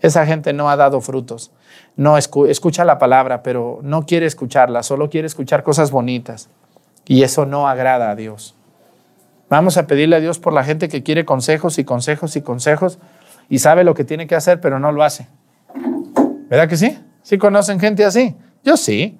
Esa 0.00 0.24
gente 0.24 0.52
no 0.52 0.70
ha 0.70 0.76
dado 0.76 1.00
frutos. 1.00 1.50
No 1.96 2.16
escu- 2.16 2.48
escucha 2.48 2.84
la 2.84 2.98
palabra, 2.98 3.42
pero 3.42 3.80
no 3.82 4.06
quiere 4.06 4.26
escucharla, 4.26 4.82
solo 4.82 5.10
quiere 5.10 5.26
escuchar 5.26 5.62
cosas 5.62 5.90
bonitas. 5.90 6.48
Y 7.06 7.22
eso 7.22 7.44
no 7.46 7.68
agrada 7.68 8.10
a 8.10 8.14
Dios. 8.16 8.54
Vamos 9.48 9.76
a 9.76 9.86
pedirle 9.86 10.16
a 10.16 10.20
Dios 10.20 10.38
por 10.38 10.52
la 10.52 10.62
gente 10.64 10.88
que 10.88 11.02
quiere 11.02 11.24
consejos 11.24 11.78
y 11.78 11.84
consejos 11.84 12.36
y 12.36 12.42
consejos 12.42 12.98
y 13.48 13.58
sabe 13.58 13.82
lo 13.84 13.94
que 13.94 14.04
tiene 14.04 14.26
que 14.28 14.36
hacer, 14.36 14.60
pero 14.60 14.78
no 14.78 14.92
lo 14.92 15.02
hace. 15.02 15.26
¿Verdad 16.48 16.68
que 16.68 16.76
sí? 16.76 16.98
¿Sí 17.22 17.36
conocen 17.38 17.80
gente 17.80 18.04
así? 18.04 18.36
Yo 18.64 18.76
sí. 18.76 19.18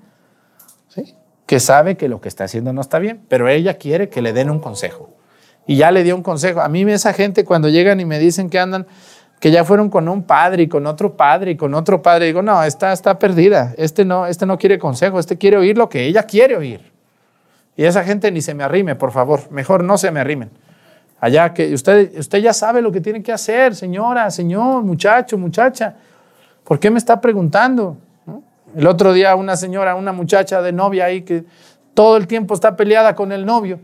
¿Sí? 0.88 1.14
Que 1.46 1.59
sabe 1.59 1.96
que 1.96 2.09
lo 2.09 2.20
que 2.20 2.28
está 2.28 2.44
haciendo 2.44 2.72
no 2.72 2.80
está 2.80 2.98
bien, 3.00 3.20
pero 3.28 3.48
ella 3.48 3.74
quiere 3.74 4.09
que 4.09 4.22
le 4.22 4.33
den 4.33 4.50
un 4.50 4.61
consejo. 4.61 5.11
Y 5.66 5.76
ya 5.76 5.90
le 5.90 6.02
dio 6.04 6.14
un 6.16 6.22
consejo. 6.22 6.61
A 6.61 6.68
mí 6.68 6.83
esa 6.90 7.12
gente 7.12 7.44
cuando 7.44 7.68
llegan 7.68 7.98
y 8.00 8.04
me 8.04 8.18
dicen 8.20 8.50
que 8.50 8.59
andan, 8.61 8.87
que 9.40 9.50
ya 9.50 9.64
fueron 9.64 9.88
con 9.88 10.07
un 10.09 10.22
padre 10.22 10.64
y 10.64 10.68
con 10.68 10.87
otro 10.87 11.16
padre 11.16 11.53
y 11.53 11.57
con 11.57 11.72
otro 11.72 12.03
padre, 12.03 12.26
digo, 12.26 12.42
no, 12.42 12.62
esta 12.62 12.92
está 12.92 13.18
perdida. 13.18 13.74
Este 13.79 14.05
no, 14.05 14.26
este 14.26 14.44
no 14.44 14.59
quiere 14.59 14.79
consejo, 14.79 15.18
este 15.18 15.38
quiere 15.38 15.57
oír 15.57 15.79
lo 15.79 15.88
que 15.88 16.05
ella 16.05 16.24
quiere 16.24 16.57
oír. 16.57 16.92
Y 17.74 17.85
esa 17.85 18.05
gente 18.05 18.31
ni 18.31 18.42
se 18.42 18.53
me 18.53 18.62
arrime, 18.62 18.96
por 18.96 19.12
favor. 19.12 19.50
Mejor 19.50 19.83
no 19.83 19.96
se 19.96 20.11
me 20.11 20.20
arrimen. 20.20 20.50
Allá 21.18 21.55
que 21.55 21.72
usted, 21.72 22.18
usted 22.18 22.38
ya 22.38 22.53
sabe 22.53 22.83
lo 22.83 22.92
que 22.92 23.00
tiene 23.00 23.22
que 23.22 23.33
hacer, 23.33 23.74
señora, 23.74 24.31
señor, 24.31 24.83
muchacho, 24.83 25.38
muchacha. 25.38 25.94
¿Por 26.62 26.79
qué 26.79 26.90
me 26.90 26.98
está 26.98 27.18
preguntando? 27.18 27.96
El 28.76 28.87
otro 28.87 29.14
día 29.14 29.35
una 29.37 29.57
señora, 29.57 29.94
una 29.94 30.12
muchacha 30.12 30.61
de 30.61 30.72
novia 30.72 31.07
ahí 31.07 31.22
que 31.22 31.44
todo 31.94 32.18
el 32.18 32.26
tiempo 32.26 32.53
está 32.53 32.76
peleada 32.76 33.14
con 33.14 33.33
el 33.33 33.46
novio 33.46 33.81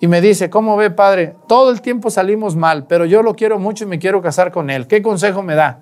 y 0.00 0.08
me 0.08 0.20
dice, 0.20 0.50
¿cómo 0.50 0.76
ve 0.76 0.90
padre? 0.90 1.34
Todo 1.48 1.70
el 1.70 1.80
tiempo 1.80 2.10
salimos 2.10 2.56
mal, 2.56 2.86
pero 2.86 3.04
yo 3.04 3.22
lo 3.22 3.34
quiero 3.34 3.58
mucho 3.58 3.84
y 3.84 3.86
me 3.86 3.98
quiero 3.98 4.20
casar 4.20 4.52
con 4.52 4.70
él. 4.70 4.86
¿Qué 4.86 5.02
consejo 5.02 5.42
me 5.42 5.54
da? 5.54 5.80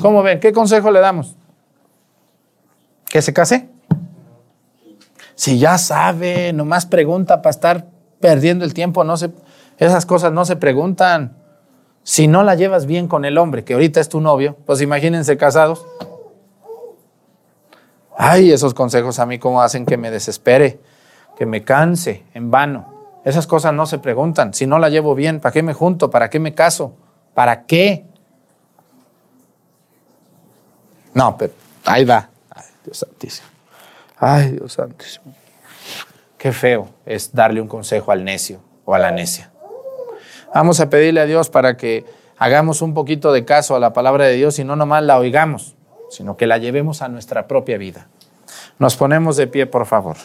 ¿Cómo 0.00 0.22
ven? 0.22 0.40
¿Qué 0.40 0.52
consejo 0.52 0.90
le 0.90 1.00
damos? 1.00 1.36
¿Que 3.08 3.22
se 3.22 3.32
case? 3.32 3.68
Si 5.34 5.58
ya 5.58 5.78
sabe, 5.78 6.52
nomás 6.52 6.86
pregunta 6.86 7.42
para 7.42 7.50
estar 7.50 7.86
perdiendo 8.20 8.64
el 8.64 8.74
tiempo, 8.74 9.04
no 9.04 9.16
se, 9.16 9.30
esas 9.78 10.06
cosas 10.06 10.32
no 10.32 10.44
se 10.44 10.56
preguntan. 10.56 11.36
Si 12.04 12.26
no 12.26 12.42
la 12.42 12.54
llevas 12.56 12.86
bien 12.86 13.06
con 13.06 13.24
el 13.24 13.38
hombre, 13.38 13.64
que 13.64 13.74
ahorita 13.74 14.00
es 14.00 14.08
tu 14.08 14.20
novio, 14.20 14.56
pues 14.66 14.80
imagínense 14.80 15.36
casados. 15.36 15.86
Ay, 18.16 18.52
esos 18.52 18.74
consejos 18.74 19.18
a 19.18 19.26
mí 19.26 19.38
como 19.38 19.62
hacen 19.62 19.86
que 19.86 19.96
me 19.96 20.10
desespere, 20.10 20.80
que 21.36 21.46
me 21.46 21.64
canse 21.64 22.24
en 22.34 22.50
vano. 22.50 22.91
Esas 23.24 23.46
cosas 23.46 23.72
no 23.72 23.86
se 23.86 23.98
preguntan. 23.98 24.52
Si 24.52 24.66
no 24.66 24.78
la 24.78 24.88
llevo 24.88 25.14
bien, 25.14 25.40
¿para 25.40 25.52
qué 25.52 25.62
me 25.62 25.74
junto? 25.74 26.10
¿Para 26.10 26.28
qué 26.28 26.40
me 26.40 26.54
caso? 26.54 26.94
¿Para 27.34 27.64
qué? 27.64 28.04
No, 31.14 31.36
pero 31.36 31.52
ahí 31.84 32.04
va. 32.04 32.30
Ay, 32.50 32.64
Dios 32.84 32.98
santísimo. 32.98 33.48
Ay, 34.18 34.50
Dios 34.52 34.72
santísimo. 34.72 35.34
Qué 36.36 36.52
feo 36.52 36.88
es 37.06 37.32
darle 37.32 37.60
un 37.60 37.68
consejo 37.68 38.10
al 38.10 38.24
necio 38.24 38.60
o 38.84 38.94
a 38.94 38.98
la 38.98 39.10
necia. 39.12 39.50
Vamos 40.54 40.80
a 40.80 40.90
pedirle 40.90 41.20
a 41.20 41.26
Dios 41.26 41.48
para 41.48 41.76
que 41.76 42.04
hagamos 42.36 42.82
un 42.82 42.94
poquito 42.94 43.32
de 43.32 43.44
caso 43.44 43.76
a 43.76 43.80
la 43.80 43.92
palabra 43.92 44.24
de 44.24 44.34
Dios 44.34 44.58
y 44.58 44.64
no 44.64 44.74
nomás 44.74 45.04
la 45.04 45.18
oigamos, 45.18 45.76
sino 46.10 46.36
que 46.36 46.46
la 46.46 46.58
llevemos 46.58 47.00
a 47.02 47.08
nuestra 47.08 47.46
propia 47.46 47.78
vida. 47.78 48.08
Nos 48.78 48.96
ponemos 48.96 49.36
de 49.36 49.46
pie, 49.46 49.66
por 49.66 49.86
favor. 49.86 50.16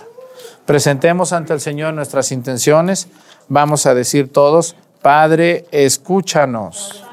Presentemos 0.67 1.31
ante 1.31 1.53
el 1.53 1.61
Señor 1.61 1.93
nuestras 1.93 2.31
intenciones. 2.33 3.07
Vamos 3.47 3.85
a 3.85 3.93
decir 3.95 4.31
todos, 4.31 4.75
Padre, 5.01 5.65
escúchanos. 5.71 7.03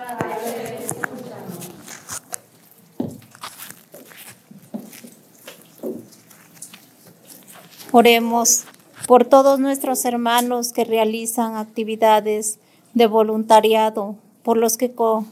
Oremos 7.92 8.64
por 9.06 9.24
todos 9.24 9.60
nuestros 9.60 10.04
hermanos 10.04 10.72
que 10.72 10.84
realizan 10.84 11.56
actividades 11.56 12.58
de 12.94 13.06
voluntariado, 13.06 14.16
por 14.42 14.56
los 14.56 14.76
que 14.76 14.92
co- 14.92 15.26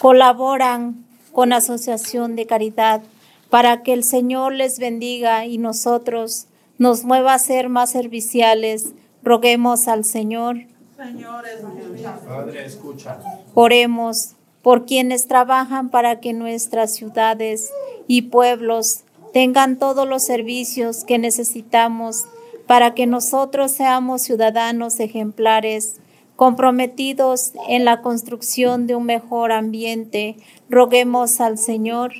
colaboran 0.00 1.04
con 1.32 1.52
Asociación 1.52 2.36
de 2.36 2.46
Caridad, 2.46 3.02
para 3.50 3.82
que 3.82 3.94
el 3.94 4.04
Señor 4.04 4.52
les 4.52 4.78
bendiga 4.78 5.46
y 5.46 5.58
nosotros 5.58 6.46
nos 6.78 7.04
mueva 7.04 7.34
a 7.34 7.38
ser 7.38 7.68
más 7.68 7.90
serviciales. 7.90 8.92
Roguemos 9.22 9.88
al 9.88 10.04
Señor. 10.04 10.56
Padre, 12.26 12.64
escúchanos. 12.64 13.24
Oremos 13.54 14.34
por 14.62 14.86
quienes 14.86 15.28
trabajan 15.28 15.90
para 15.90 16.20
que 16.20 16.32
nuestras 16.32 16.94
ciudades 16.94 17.70
y 18.06 18.22
pueblos 18.22 19.04
tengan 19.32 19.78
todos 19.78 20.08
los 20.08 20.24
servicios 20.24 21.04
que 21.04 21.18
necesitamos 21.18 22.26
para 22.68 22.94
que 22.94 23.06
nosotros 23.06 23.72
seamos 23.72 24.22
ciudadanos 24.22 25.00
ejemplares, 25.00 25.96
comprometidos 26.36 27.52
en 27.66 27.86
la 27.86 28.02
construcción 28.02 28.86
de 28.86 28.94
un 28.94 29.06
mejor 29.06 29.52
ambiente. 29.52 30.36
Roguemos 30.68 31.40
al 31.40 31.56
Señor. 31.56 32.12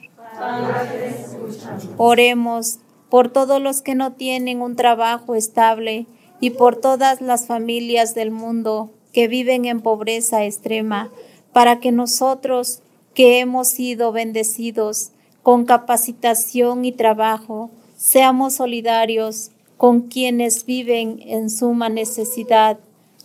Oremos 1.98 2.78
por 3.10 3.30
todos 3.30 3.60
los 3.60 3.82
que 3.82 3.94
no 3.94 4.12
tienen 4.12 4.60
un 4.60 4.76
trabajo 4.76 5.34
estable 5.34 6.06
y 6.40 6.50
por 6.50 6.76
todas 6.76 7.20
las 7.20 7.46
familias 7.46 8.14
del 8.14 8.30
mundo 8.30 8.90
que 9.12 9.28
viven 9.28 9.64
en 9.64 9.80
pobreza 9.80 10.44
extrema, 10.44 11.10
para 11.52 11.80
que 11.80 11.92
nosotros 11.92 12.80
que 13.14 13.40
hemos 13.40 13.68
sido 13.68 14.12
bendecidos 14.12 15.10
con 15.42 15.64
capacitación 15.64 16.84
y 16.84 16.92
trabajo, 16.92 17.70
seamos 17.96 18.54
solidarios 18.54 19.50
con 19.76 20.02
quienes 20.02 20.66
viven 20.66 21.20
en 21.22 21.50
suma 21.50 21.88
necesidad. 21.88 22.78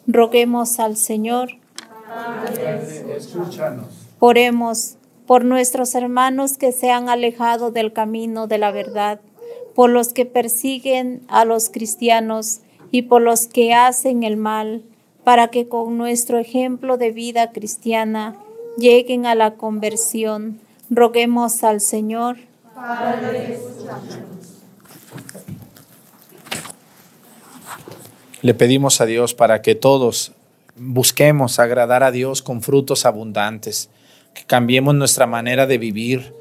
Roguemos 0.07 0.79
al 0.79 0.97
Señor. 0.97 1.49
Escúchanos. 3.15 3.85
Oremos 4.19 4.95
por 5.27 5.45
nuestros 5.45 5.95
hermanos 5.95 6.57
que 6.57 6.71
se 6.71 6.91
han 6.91 7.09
alejado 7.09 7.71
del 7.71 7.91
camino 7.93 8.47
de 8.47 8.57
la 8.57 8.71
verdad, 8.71 9.19
por 9.75 9.89
los 9.89 10.13
que 10.13 10.25
persiguen 10.25 11.21
a 11.27 11.45
los 11.45 11.69
cristianos 11.69 12.59
y 12.91 13.03
por 13.03 13.21
los 13.21 13.47
que 13.47 13.73
hacen 13.73 14.23
el 14.23 14.37
mal, 14.37 14.83
para 15.23 15.47
que 15.47 15.67
con 15.67 15.97
nuestro 15.97 16.37
ejemplo 16.37 16.97
de 16.97 17.11
vida 17.11 17.51
cristiana 17.51 18.35
lleguen 18.77 19.25
a 19.25 19.35
la 19.35 19.55
conversión. 19.55 20.59
Roguemos 20.89 21.63
al 21.63 21.81
Señor. 21.81 22.37
Le 28.41 28.53
pedimos 28.53 28.99
a 28.99 29.05
Dios 29.05 29.33
para 29.33 29.61
que 29.61 29.73
todos 29.73 30.33
busquemos 30.75 31.59
agradar 31.59 32.03
a 32.03 32.11
Dios 32.11 32.41
con 32.41 32.61
frutos 32.61 33.05
abundantes, 33.05 33.89
que 34.33 34.43
cambiemos 34.43 34.95
nuestra 34.95 35.25
manera 35.25 35.65
de 35.65 35.77
vivir 35.77 36.33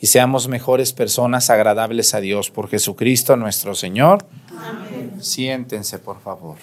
y 0.00 0.06
seamos 0.06 0.48
mejores 0.48 0.92
personas 0.92 1.50
agradables 1.50 2.14
a 2.14 2.20
Dios 2.20 2.50
por 2.50 2.68
Jesucristo 2.68 3.36
nuestro 3.36 3.74
Señor. 3.74 4.26
Siéntense, 5.20 5.98
por 5.98 6.20
favor. 6.20 6.56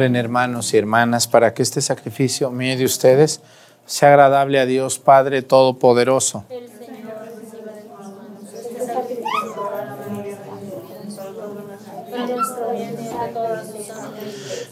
Oren 0.00 0.16
hermanos 0.16 0.72
y 0.72 0.78
hermanas 0.78 1.28
para 1.28 1.52
que 1.52 1.62
este 1.62 1.82
sacrificio 1.82 2.50
mío 2.50 2.74
de 2.74 2.86
ustedes 2.86 3.42
sea 3.84 4.08
agradable 4.08 4.58
a 4.58 4.64
Dios 4.64 4.98
Padre 4.98 5.42
Todopoderoso. 5.42 6.46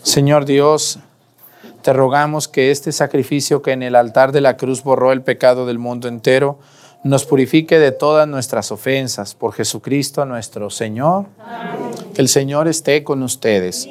Señor 0.03 0.47
Dios, 0.47 0.99
te 1.83 1.93
rogamos 1.93 2.49
que 2.49 2.71
este 2.71 2.91
sacrificio 2.93 3.61
que 3.61 3.73
en 3.73 3.83
el 3.83 3.97
altar 3.97 4.33
de 4.33 4.41
la 4.41 4.57
cruz 4.57 4.83
borró 4.83 5.13
el 5.13 5.21
pecado 5.21 5.67
del 5.67 5.79
mundo 5.79 6.09
entero, 6.09 6.59
nos 7.05 7.27
purifique 7.27 7.79
de 7.79 7.93
todas 7.93 8.27
nuestras 8.27 8.73
ofensas 8.73 9.35
por 9.35 9.53
Jesucristo 9.53 10.25
nuestro 10.25 10.71
Señor. 10.71 11.27
Que 12.15 12.23
el 12.23 12.29
Señor 12.29 12.67
esté 12.67 13.05
con 13.05 13.23
ustedes. 13.23 13.87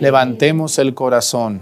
Levantemos 0.00 0.78
el 0.78 0.94
corazón. 0.94 1.60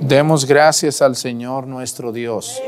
Demos 0.00 0.46
gracias 0.46 1.00
al 1.02 1.16
Señor 1.16 1.66
nuestro 1.66 2.12
Dios. 2.12 2.60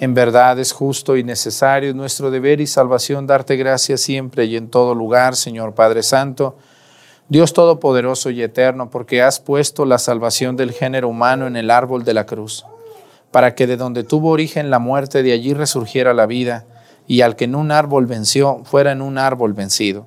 En 0.00 0.14
verdad 0.14 0.58
es 0.58 0.72
justo 0.72 1.16
y 1.16 1.24
necesario 1.24 1.92
nuestro 1.92 2.30
deber 2.30 2.60
y 2.60 2.66
salvación 2.66 3.26
darte 3.26 3.56
gracias 3.56 4.00
siempre 4.00 4.46
y 4.46 4.56
en 4.56 4.68
todo 4.68 4.94
lugar, 4.94 5.36
Señor 5.36 5.74
Padre 5.74 6.02
Santo, 6.02 6.56
Dios 7.28 7.52
Todopoderoso 7.52 8.30
y 8.30 8.42
Eterno, 8.42 8.90
porque 8.90 9.22
has 9.22 9.40
puesto 9.40 9.84
la 9.84 9.98
salvación 9.98 10.56
del 10.56 10.72
género 10.72 11.08
humano 11.08 11.46
en 11.46 11.56
el 11.56 11.70
árbol 11.70 12.02
de 12.02 12.14
la 12.14 12.26
cruz, 12.26 12.64
para 13.30 13.54
que 13.54 13.66
de 13.66 13.76
donde 13.76 14.02
tuvo 14.02 14.30
origen 14.30 14.70
la 14.70 14.78
muerte, 14.78 15.22
de 15.22 15.32
allí 15.32 15.52
resurgiera 15.52 16.14
la 16.14 16.26
vida, 16.26 16.64
y 17.06 17.20
al 17.20 17.36
que 17.36 17.44
en 17.44 17.54
un 17.54 17.70
árbol 17.70 18.06
venció, 18.06 18.62
fuera 18.64 18.92
en 18.92 19.02
un 19.02 19.18
árbol 19.18 19.52
vencido. 19.52 20.06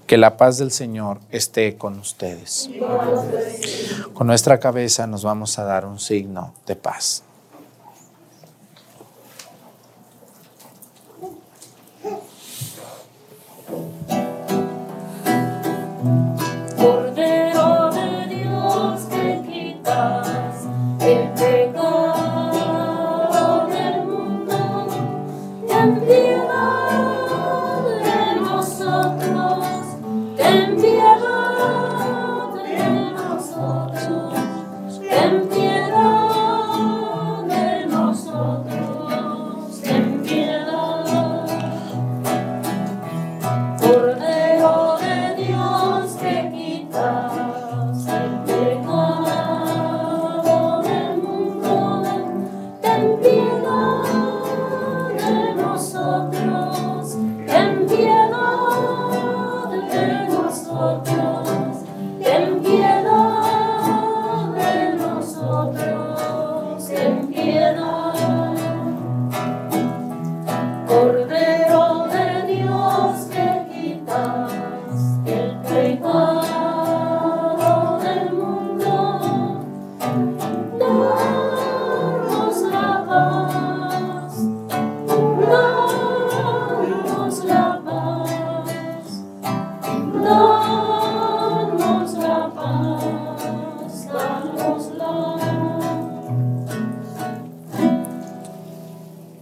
Que 0.11 0.17
la 0.17 0.35
paz 0.35 0.57
del 0.57 0.71
Señor 0.73 1.19
esté 1.29 1.77
con 1.77 1.97
ustedes. 1.97 2.69
Con 4.13 4.27
nuestra 4.27 4.59
cabeza 4.59 5.07
nos 5.07 5.23
vamos 5.23 5.57
a 5.57 5.63
dar 5.63 5.85
un 5.85 6.01
signo 6.01 6.53
de 6.67 6.75
paz. 6.75 7.23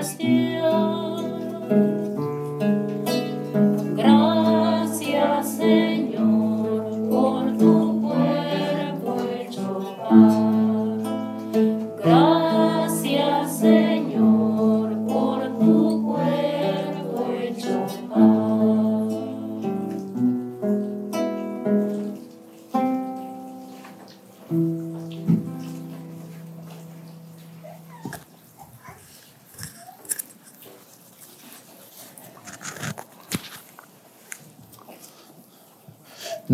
Celestial. 0.00 2.07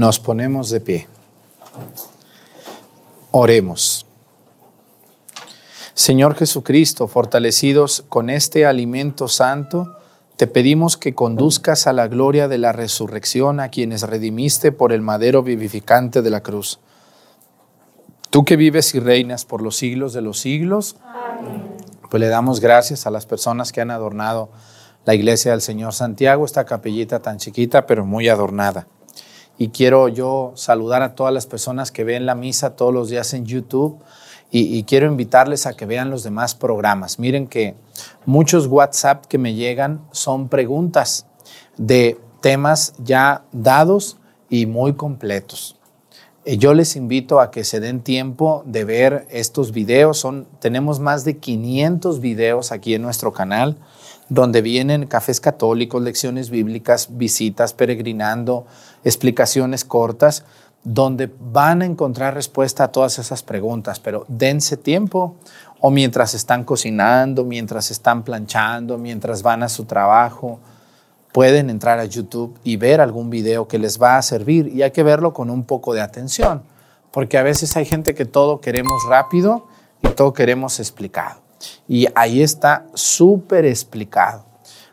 Nos 0.04 0.20
ponemos 0.20 0.68
de 0.68 0.80
pie. 0.80 1.08
Oremos. 3.30 4.04
Señor 5.94 6.34
Jesucristo, 6.34 7.08
fortalecidos 7.08 8.04
con 8.10 8.28
este 8.28 8.66
alimento 8.66 9.28
santo, 9.28 9.96
te 10.36 10.46
pedimos 10.46 10.98
que 10.98 11.14
conduzcas 11.14 11.86
a 11.86 11.94
la 11.94 12.06
gloria 12.06 12.48
de 12.48 12.58
la 12.58 12.72
resurrección 12.72 13.60
a 13.60 13.70
quienes 13.70 14.02
redimiste 14.02 14.72
por 14.72 14.92
el 14.92 15.00
madero 15.00 15.42
vivificante 15.42 16.20
de 16.20 16.28
la 16.28 16.42
cruz. 16.42 16.80
Tú 18.28 18.44
que 18.44 18.56
vives 18.56 18.94
y 18.94 19.00
reinas 19.00 19.46
por 19.46 19.62
los 19.62 19.74
siglos 19.74 20.12
de 20.12 20.20
los 20.20 20.38
siglos, 20.38 20.96
pues 22.10 22.20
le 22.20 22.28
damos 22.28 22.60
gracias 22.60 23.06
a 23.06 23.10
las 23.10 23.24
personas 23.24 23.72
que 23.72 23.80
han 23.80 23.90
adornado 23.90 24.50
la 25.06 25.14
iglesia 25.14 25.52
del 25.52 25.62
Señor 25.62 25.94
Santiago, 25.94 26.44
esta 26.44 26.66
capellita 26.66 27.20
tan 27.20 27.38
chiquita 27.38 27.86
pero 27.86 28.04
muy 28.04 28.28
adornada. 28.28 28.86
Y 29.58 29.68
quiero 29.68 30.08
yo 30.08 30.52
saludar 30.56 31.02
a 31.02 31.14
todas 31.14 31.32
las 31.32 31.46
personas 31.46 31.92
que 31.92 32.04
ven 32.04 32.26
la 32.26 32.34
misa 32.34 32.76
todos 32.76 32.92
los 32.92 33.08
días 33.08 33.34
en 33.34 33.46
YouTube 33.46 33.98
y, 34.56 34.84
quiero 34.84 35.08
invitarles 35.08 35.66
a 35.66 35.74
que 35.74 35.84
vean 35.84 36.10
los 36.10 36.22
demás 36.22 36.54
programas. 36.54 37.18
Miren 37.18 37.48
que 37.48 37.74
muchos 38.24 38.68
WhatsApp 38.68 39.26
que 39.26 39.36
me 39.36 39.54
llegan 39.54 40.00
son 40.12 40.48
preguntas 40.48 41.26
de 41.76 42.20
temas 42.40 42.94
ya 42.98 43.42
dados 43.50 44.16
y 44.48 44.66
muy 44.66 44.94
completos. 44.94 45.76
Eh, 46.44 46.56
Yo 46.56 46.72
les 46.72 46.94
invito 46.94 47.40
a 47.40 47.50
que 47.50 47.64
se 47.64 47.80
den 47.80 48.00
tiempo 48.00 48.62
de 48.64 48.84
ver 48.84 49.26
estos 49.28 49.72
videos. 49.72 50.18
Son, 50.18 50.46
tenemos 50.60 51.00
más 51.00 51.24
de 51.24 51.38
500 51.38 52.20
videos 52.20 52.70
aquí 52.70 52.94
en 52.94 53.02
nuestro 53.02 53.32
canal 53.32 53.76
donde 54.28 54.62
vienen 54.62 55.06
cafés 55.06 55.40
católicos, 55.40 56.02
lecciones 56.02 56.50
bíblicas, 56.50 57.08
visitas, 57.10 57.72
peregrinando, 57.72 58.66
explicaciones 59.04 59.84
cortas, 59.84 60.44
donde 60.82 61.30
van 61.40 61.82
a 61.82 61.86
encontrar 61.86 62.34
respuesta 62.34 62.84
a 62.84 62.88
todas 62.92 63.18
esas 63.18 63.42
preguntas, 63.42 64.00
pero 64.00 64.26
dense 64.28 64.76
tiempo 64.76 65.36
o 65.80 65.90
mientras 65.90 66.34
están 66.34 66.64
cocinando, 66.64 67.44
mientras 67.44 67.90
están 67.90 68.22
planchando, 68.22 68.98
mientras 68.98 69.42
van 69.42 69.62
a 69.62 69.68
su 69.68 69.86
trabajo, 69.86 70.60
pueden 71.32 71.68
entrar 71.68 71.98
a 71.98 72.04
YouTube 72.04 72.58
y 72.64 72.76
ver 72.76 73.00
algún 73.00 73.28
video 73.28 73.66
que 73.66 73.78
les 73.78 74.00
va 74.00 74.18
a 74.18 74.22
servir 74.22 74.68
y 74.68 74.82
hay 74.82 74.92
que 74.92 75.02
verlo 75.02 75.32
con 75.32 75.50
un 75.50 75.64
poco 75.64 75.94
de 75.94 76.00
atención, 76.00 76.62
porque 77.10 77.38
a 77.38 77.42
veces 77.42 77.76
hay 77.76 77.86
gente 77.86 78.14
que 78.14 78.24
todo 78.24 78.60
queremos 78.60 79.02
rápido 79.08 79.66
y 80.02 80.08
todo 80.08 80.32
queremos 80.32 80.78
explicado. 80.80 81.43
Y 81.88 82.06
ahí 82.14 82.42
está 82.42 82.86
súper 82.94 83.64
explicado. 83.64 84.44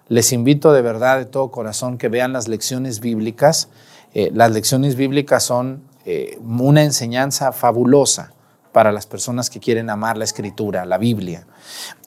Les 0.07 0.33
invito 0.33 0.73
de 0.73 0.81
verdad, 0.81 1.19
de 1.19 1.25
todo 1.25 1.51
corazón, 1.51 1.97
que 1.97 2.09
vean 2.09 2.33
las 2.33 2.49
lecciones 2.49 2.99
bíblicas. 2.99 3.69
Eh, 4.13 4.29
las 4.33 4.51
lecciones 4.51 4.95
bíblicas 4.95 5.43
son 5.43 5.83
eh, 6.05 6.37
una 6.41 6.83
enseñanza 6.83 7.53
fabulosa 7.53 8.33
para 8.73 8.91
las 8.91 9.05
personas 9.05 9.49
que 9.49 9.59
quieren 9.59 9.89
amar 9.89 10.17
la 10.17 10.23
escritura, 10.23 10.83
la 10.85 10.97
Biblia. 10.97 11.45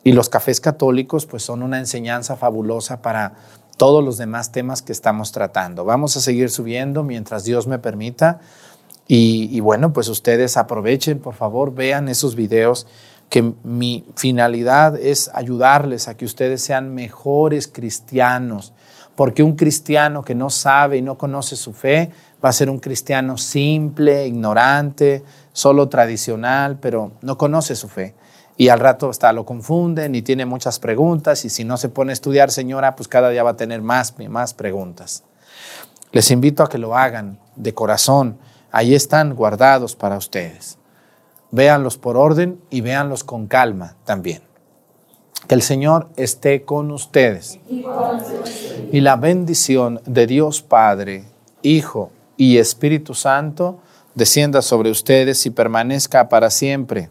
Y 0.03 0.13
los 0.13 0.29
cafés 0.29 0.61
católicos 0.61 1.27
pues 1.27 1.43
son 1.43 1.63
una 1.63 1.79
enseñanza 1.79 2.37
fabulosa 2.37 3.01
para 3.01 3.35
todos 3.77 4.05
los 4.05 4.19
demás 4.19 4.53
temas 4.53 4.83
que 4.83 4.93
estamos 4.93 5.33
tratando. 5.33 5.85
Vamos 5.85 6.17
a 6.17 6.21
seguir 6.21 6.51
subiendo 6.51 7.05
mientras 7.05 7.45
Dios 7.45 7.67
me 7.67 7.79
permita. 7.79 8.41
Y, 9.07 9.49
y 9.51 9.61
bueno, 9.61 9.93
pues 9.93 10.09
ustedes 10.09 10.57
aprovechen, 10.57 11.21
por 11.21 11.35
favor, 11.35 11.75
vean 11.75 12.09
esos 12.09 12.35
videos 12.35 12.87
que 13.35 13.53
mi 13.65 14.07
finalidad 14.15 14.97
es 14.97 15.29
ayudarles 15.35 16.07
a 16.07 16.17
que 16.17 16.25
ustedes 16.25 16.63
sean 16.63 16.95
mejores 16.95 17.67
cristianos, 17.67 18.73
porque 19.17 19.43
un 19.43 19.57
cristiano 19.57 20.23
que 20.23 20.37
no 20.37 20.51
sabe 20.51 20.99
y 20.99 21.03
no 21.03 21.19
conoce 21.19 21.57
su 21.57 21.73
fe 21.73 22.13
va 22.45 22.51
a 22.51 22.53
ser 22.53 22.71
un 22.71 22.79
cristiano 22.79 23.37
simple, 23.37 24.29
ignorante, 24.29 25.25
solo 25.53 25.89
tradicional, 25.89 26.79
pero 26.79 27.11
no 27.23 27.37
conoce 27.37 27.75
su 27.75 27.89
fe. 27.89 28.15
Y 28.57 28.69
al 28.69 28.79
rato 28.79 29.11
hasta 29.11 29.33
lo 29.33 29.45
confunden 29.45 30.15
y 30.15 30.23
tiene 30.23 30.47
muchas 30.47 30.79
preguntas 30.79 31.45
y 31.45 31.51
si 31.51 31.65
no 31.65 31.77
se 31.77 31.89
pone 31.89 32.13
a 32.13 32.15
estudiar, 32.15 32.53
señora, 32.53 32.95
pues 32.95 33.09
cada 33.09 33.31
día 33.31 33.43
va 33.43 33.51
a 33.51 33.57
tener 33.57 33.83
más 33.83 34.15
y 34.17 34.29
más 34.29 34.55
preguntas. 34.55 35.25
Les 36.13 36.31
invito 36.31 36.63
a 36.63 36.69
que 36.69 36.79
lo 36.79 36.97
hagan 36.97 37.41
de 37.57 37.75
corazón. 37.75 38.39
Ahí 38.71 38.95
están 38.95 39.35
guardados 39.35 39.97
para 39.97 40.19
ustedes 40.19 40.79
véanlos 41.51 41.99
por 41.99 42.17
orden 42.17 42.61
y 42.71 42.81
véanlos 42.81 43.25
con 43.25 43.47
calma 43.47 43.97
también. 44.05 44.43
Que 45.47 45.55
el 45.55 45.63
Señor 45.63 46.09
esté 46.17 46.65
con 46.65 46.91
ustedes. 46.91 47.59
Y 48.91 49.01
la 49.01 49.17
bendición 49.17 50.01
de 50.07 50.27
Dios 50.27 50.63
Padre, 50.63 51.25
Hijo 51.63 52.11
y 52.37 52.59
Espíritu 52.59 53.15
Santo 53.15 53.81
descienda 54.15 54.63
sobre 54.63 54.91
ustedes 54.91 55.45
y 55.47 55.51
permanezca 55.51 56.29
para 56.29 56.51
siempre. 56.51 57.11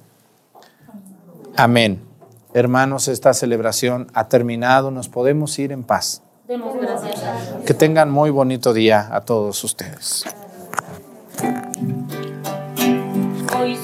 Amén. 1.56 2.02
Hermanos, 2.54 3.08
esta 3.08 3.34
celebración 3.34 4.08
ha 4.14 4.28
terminado. 4.28 4.92
Nos 4.92 5.10
podemos 5.10 5.58
ir 5.60 5.72
en 5.72 5.84
paz. 5.84 6.22
Que 7.66 7.74
tengan 7.74 8.12
muy 8.12 8.30
bonito 8.30 8.74
día 8.74 9.10
a 9.12 9.22
todos 9.22 9.64
ustedes. 9.64 10.26
Hoy 13.58 13.76